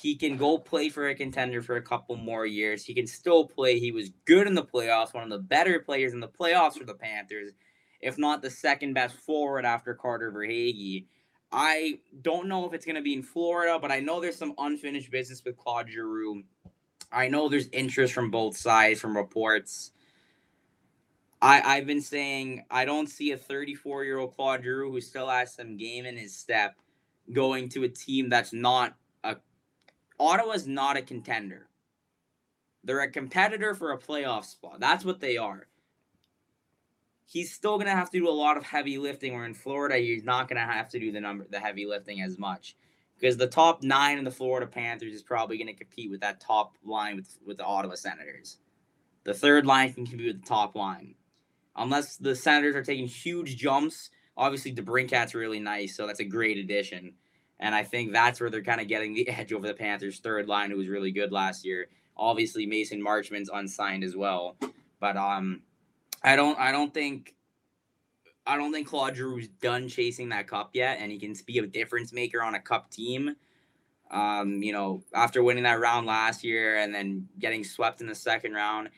[0.00, 2.84] He can go play for a contender for a couple more years.
[2.84, 3.78] He can still play.
[3.78, 6.84] He was good in the playoffs, one of the better players in the playoffs for
[6.84, 7.52] the Panthers,
[8.00, 11.06] if not the second best forward after Carter Verhaeghe.
[11.52, 14.54] I don't know if it's going to be in Florida, but I know there's some
[14.58, 16.44] unfinished business with Claude Giroux
[17.12, 19.92] I know there's interest from both sides from reports.
[21.42, 25.28] I I've been saying I don't see a 34 year old Claude Giroux who still
[25.28, 26.76] has some game in his step
[27.32, 28.94] going to a team that's not
[30.20, 31.66] Ottawa's not a contender.
[32.84, 34.78] They're a competitor for a playoff spot.
[34.78, 35.66] That's what they are.
[37.26, 39.34] He's still gonna have to do a lot of heavy lifting.
[39.34, 42.38] Where in Florida, he's not gonna have to do the number the heavy lifting as
[42.38, 42.76] much
[43.18, 46.76] because the top nine in the Florida Panthers is probably to compete with that top
[46.84, 48.58] line with with the Ottawa Senators.
[49.24, 51.14] The third line can compete with the top line,
[51.76, 54.10] unless the Senators are taking huge jumps.
[54.36, 57.14] Obviously, DeBrincat's really nice, so that's a great addition.
[57.60, 60.48] And I think that's where they're kind of getting the edge over the Panthers' third
[60.48, 61.88] line, who was really good last year.
[62.16, 64.56] Obviously, Mason Marchment's unsigned as well,
[64.98, 65.62] but um,
[66.22, 67.34] I don't I don't think
[68.46, 71.66] I don't think Claude Giroux's done chasing that cup yet, and he can be a
[71.66, 73.36] difference maker on a cup team.
[74.10, 78.14] Um, you know, after winning that round last year and then getting swept in the
[78.14, 78.88] second round,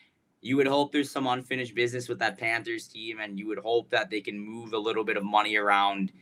[0.40, 3.90] you would hope there's some unfinished business with that Panthers team, and you would hope
[3.90, 6.12] that they can move a little bit of money around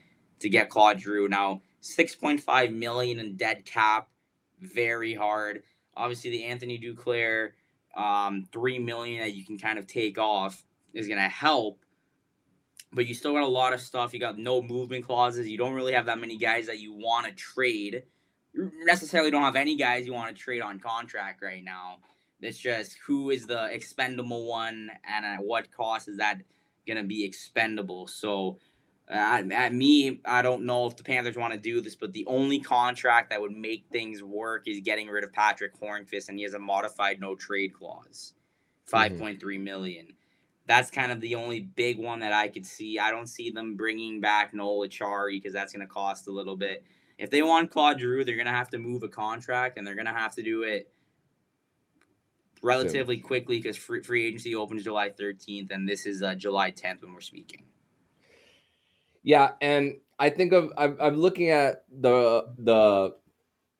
[0.40, 1.28] to get Claude Giroux.
[1.28, 4.08] Now, 6.5 million in dead cap,
[4.60, 5.62] very hard.
[5.96, 7.50] Obviously, the Anthony Duclair,
[7.96, 10.64] um, three million that you can kind of take off
[10.94, 11.80] is going to help
[12.92, 14.12] but you still got a lot of stuff.
[14.12, 15.48] You got no movement clauses.
[15.48, 18.02] You don't really have that many guys that you want to trade.
[18.52, 21.98] You necessarily don't have any guys you want to trade on contract right now.
[22.40, 26.38] It's just who is the expendable one and at what cost is that
[26.86, 28.08] going to be expendable.
[28.08, 28.58] So,
[29.10, 32.24] uh, at me, I don't know if the Panthers want to do this, but the
[32.26, 36.44] only contract that would make things work is getting rid of Patrick Hornqvist, and he
[36.44, 38.90] has a modified no trade clause, mm-hmm.
[38.90, 40.08] five point three million
[40.70, 42.96] that's kind of the only big one that I could see.
[42.96, 46.56] I don't see them bringing back Noel Acciari because that's going to cost a little
[46.56, 46.84] bit.
[47.18, 49.96] If they want Claude Giroux, they're going to have to move a contract and they're
[49.96, 50.88] going to have to do it
[52.62, 57.02] relatively quickly because free, free agency opens July 13th and this is uh, July 10th
[57.02, 57.64] when we're speaking.
[59.22, 63.14] Yeah, and I think of I'm, I'm looking at the the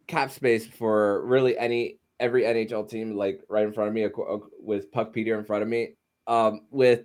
[0.07, 4.07] cap space for really any every NHL team like right in front of me
[4.59, 5.95] with Puckpedia in front of me
[6.27, 7.05] um, with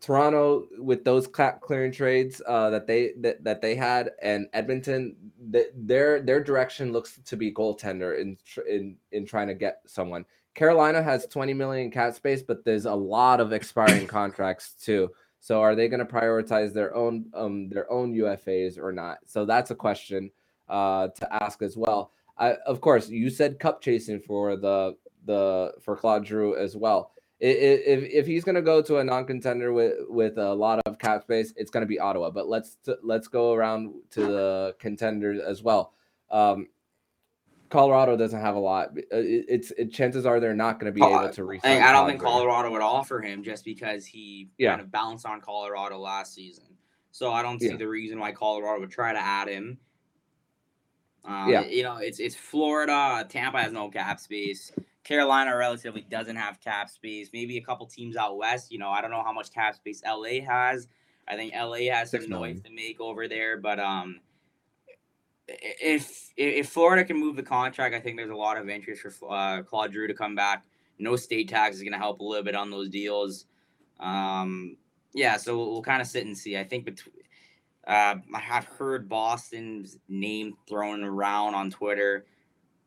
[0.00, 5.16] Toronto with those cap clearing trades uh, that they that, that they had and Edmonton
[5.52, 8.36] th- their their direction looks to be goaltender in
[8.68, 10.24] in in trying to get someone
[10.54, 15.10] Carolina has 20 million cap space, but there's a lot of expiring contracts too.
[15.42, 19.18] So are they going to prioritize their own um their own UFAs or not?
[19.26, 20.30] So that's a question
[20.68, 22.12] uh to ask as well.
[22.38, 27.10] I, of course, you said cup chasing for the the for Claude Giroux as well.
[27.40, 31.24] If if he's going to go to a non-contender with with a lot of cap
[31.24, 32.30] space, it's going to be Ottawa.
[32.30, 35.92] But let's let's go around to the contenders as well.
[36.30, 36.68] Um,
[37.72, 38.88] Colorado doesn't have a lot.
[38.90, 41.62] Uh, it's it, chances are they're not going to be able to reach.
[41.64, 44.72] I, I don't think Colorado would offer him just because he yeah.
[44.72, 46.64] kind of bounced on Colorado last season.
[47.12, 47.76] So I don't see yeah.
[47.76, 49.78] the reason why Colorado would try to add him.
[51.24, 53.26] Um, yeah, you know it's it's Florida.
[53.26, 54.70] Tampa has no cap space.
[55.02, 57.30] Carolina relatively doesn't have cap space.
[57.32, 58.70] Maybe a couple teams out west.
[58.70, 60.88] You know I don't know how much cap space LA has.
[61.26, 64.20] I think LA has some noise to make over there, but um
[65.60, 69.32] if if Florida can move the contract, I think there's a lot of interest for
[69.32, 70.64] uh, Claude Giroux to come back.
[70.98, 73.46] No state tax is going to help a little bit on those deals.
[74.00, 74.76] Um,
[75.14, 76.56] yeah, so we'll, we'll kind of sit and see.
[76.56, 77.14] I think between.
[77.84, 82.26] Uh, I have heard Boston's name thrown around on Twitter,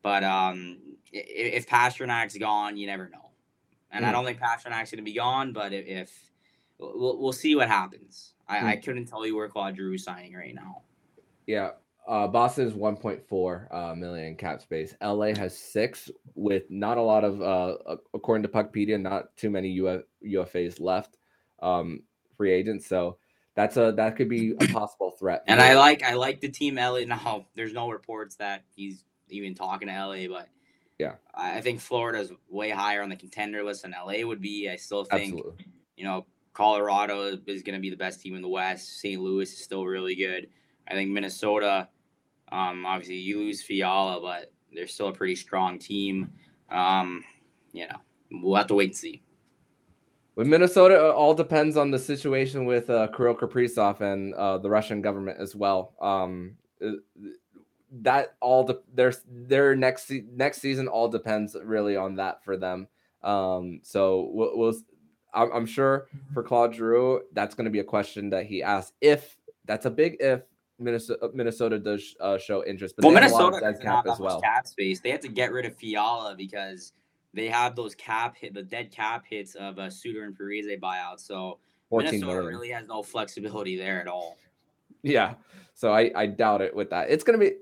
[0.02, 0.78] but um,
[1.12, 3.30] if, if Pastrnak's gone, you never know.
[3.90, 4.08] And mm.
[4.08, 4.14] I hmm.
[4.14, 6.12] don't think Pastrnak's going to be gone, but if, if
[6.78, 8.32] we'll, we'll see what happens.
[8.48, 8.64] I, mm.
[8.64, 10.82] I couldn't tell you where Claude Giroux is signing right now.
[11.46, 11.72] Yeah,
[12.06, 14.94] uh, Boston is 1.4 uh, million cap space.
[15.02, 19.78] LA has six, with not a lot of, uh, according to Puckpedia, not too many
[19.80, 21.16] Uf- UFAs left,
[21.60, 22.02] um,
[22.36, 22.86] free agents.
[22.86, 23.18] So
[23.56, 25.42] that's a that could be a possible threat.
[25.46, 27.00] And I like I like the team LA.
[27.06, 30.48] Now there's no reports that he's even talking to LA, but
[30.98, 34.68] yeah, I think Florida's way higher on the contender list than LA would be.
[34.70, 35.66] I still think Absolutely.
[35.96, 39.00] you know Colorado is going to be the best team in the West.
[39.00, 39.20] St.
[39.20, 40.48] Louis is still really good.
[40.88, 41.88] I think Minnesota
[42.52, 46.32] um, obviously, you lose Fiala, but they're still a pretty strong team.
[46.70, 47.24] Um,
[47.72, 47.96] you know,
[48.30, 49.22] we'll have to wait and see.
[50.34, 54.68] With Minnesota, it all depends on the situation with uh, Kirill Kaprizov and uh, the
[54.68, 55.94] Russian government as well.
[56.00, 56.56] Um,
[57.90, 62.88] that all the their their next next season all depends really on that for them.
[63.22, 64.74] Um, so we'll, we'll
[65.32, 68.92] I'm, I'm sure for Claude Giroux, that's going to be a question that he asks.
[69.00, 70.42] If that's a big if
[70.78, 72.96] Minnesota uh, Minnesota does uh, show interest.
[72.96, 74.40] But well, Minnesota does cap as well.
[74.40, 75.00] Cap space.
[75.00, 76.92] They had to get rid of Fiala because
[77.32, 81.20] they have those cap hit the dead cap hits of a Suter and Parise buyout.
[81.20, 81.58] So
[81.90, 82.46] Minnesota million.
[82.46, 84.36] really has no flexibility there at all.
[85.02, 85.34] Yeah.
[85.74, 87.10] So I I doubt it with that.
[87.10, 87.52] It's gonna be,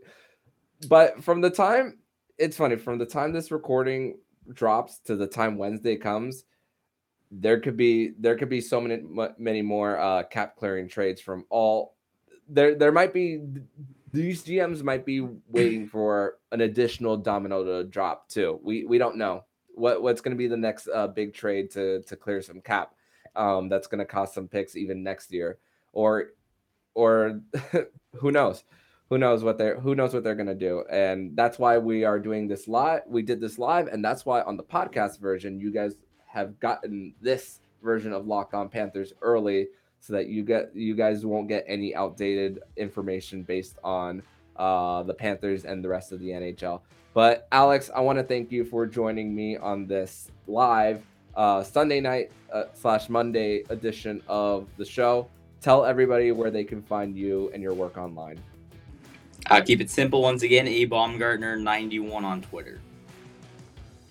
[0.88, 1.98] but from the time
[2.38, 4.18] it's funny from the time this recording
[4.52, 6.44] drops to the time Wednesday comes,
[7.30, 9.02] there could be there could be so many
[9.38, 11.94] many more uh, cap clearing trades from all
[12.48, 13.40] there there might be
[14.12, 18.60] these GMs might be waiting for an additional domino to drop too.
[18.62, 22.02] We we don't know what what's going to be the next uh, big trade to
[22.02, 22.94] to clear some cap.
[23.36, 25.58] Um, that's going to cost some picks even next year,
[25.92, 26.28] or
[26.94, 27.40] or
[28.16, 28.64] who knows?
[29.10, 30.84] Who knows what they're who knows what they're going to do?
[30.90, 33.02] And that's why we are doing this live.
[33.06, 37.14] We did this live, and that's why on the podcast version, you guys have gotten
[37.20, 39.68] this version of Locked On Panthers early
[40.04, 44.22] so that you get you guys won't get any outdated information based on
[44.56, 46.82] uh, the Panthers and the rest of the NHL.
[47.14, 51.02] But Alex, I want to thank you for joining me on this live
[51.34, 55.26] uh, Sunday night uh, slash Monday edition of the show.
[55.62, 58.38] Tell everybody where they can find you and your work online.
[59.46, 60.68] Uh, keep it simple once again.
[60.68, 62.78] A Baumgartner ninety one on Twitter.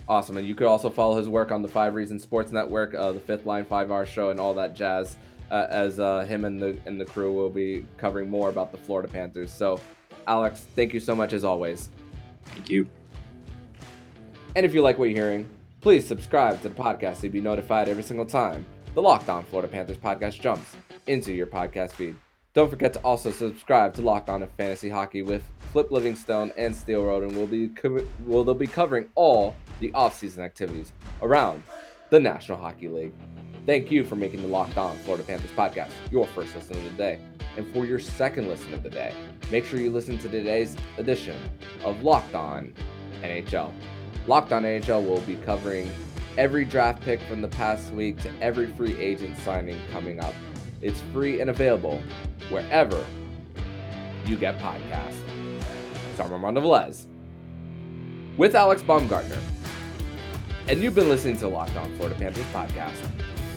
[0.09, 3.11] Awesome, and you could also follow his work on the Five Reasons Sports Network, uh,
[3.11, 5.17] the Fifth Line Five Hour Show, and all that jazz
[5.53, 8.77] uh, as uh, him and the and the crew will be covering more about the
[8.77, 9.53] Florida Panthers.
[9.53, 9.79] So,
[10.27, 11.89] Alex, thank you so much as always.
[12.45, 12.87] Thank you.
[14.55, 15.47] And if you like what you're hearing,
[15.79, 19.67] please subscribe to the podcast to be notified every single time the Locked On Florida
[19.67, 20.75] Panthers podcast jumps
[21.07, 22.15] into your podcast feed.
[22.53, 27.03] Don't forget to also subscribe to Locked On Fantasy Hockey with Flip Livingstone and Steel
[27.03, 31.63] Road, and we'll be co- will they'll be covering all the offseason activities around
[32.09, 33.13] the National Hockey League.
[33.65, 36.89] Thank you for making the Locked On Florida Panthers podcast your first listen of the
[36.97, 37.19] day.
[37.55, 39.13] And for your second listen of the day,
[39.51, 41.37] make sure you listen to today's edition
[41.85, 42.73] of Locked On
[43.21, 43.71] NHL.
[44.27, 45.89] Locked On NHL will be covering
[46.37, 50.33] every draft pick from the past week to every free agent signing coming up.
[50.81, 52.01] It's free and available
[52.49, 53.05] wherever
[54.25, 55.15] you get podcasts.
[56.17, 57.05] So I'm Armando Velez
[58.35, 59.39] with Alex Baumgartner.
[60.67, 62.97] And you've been listening to Locked On Florida Panthers podcast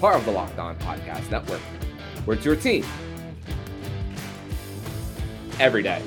[0.00, 1.60] part of the Locked On Podcast Network,
[2.24, 2.84] where it's your team
[5.58, 6.02] every day.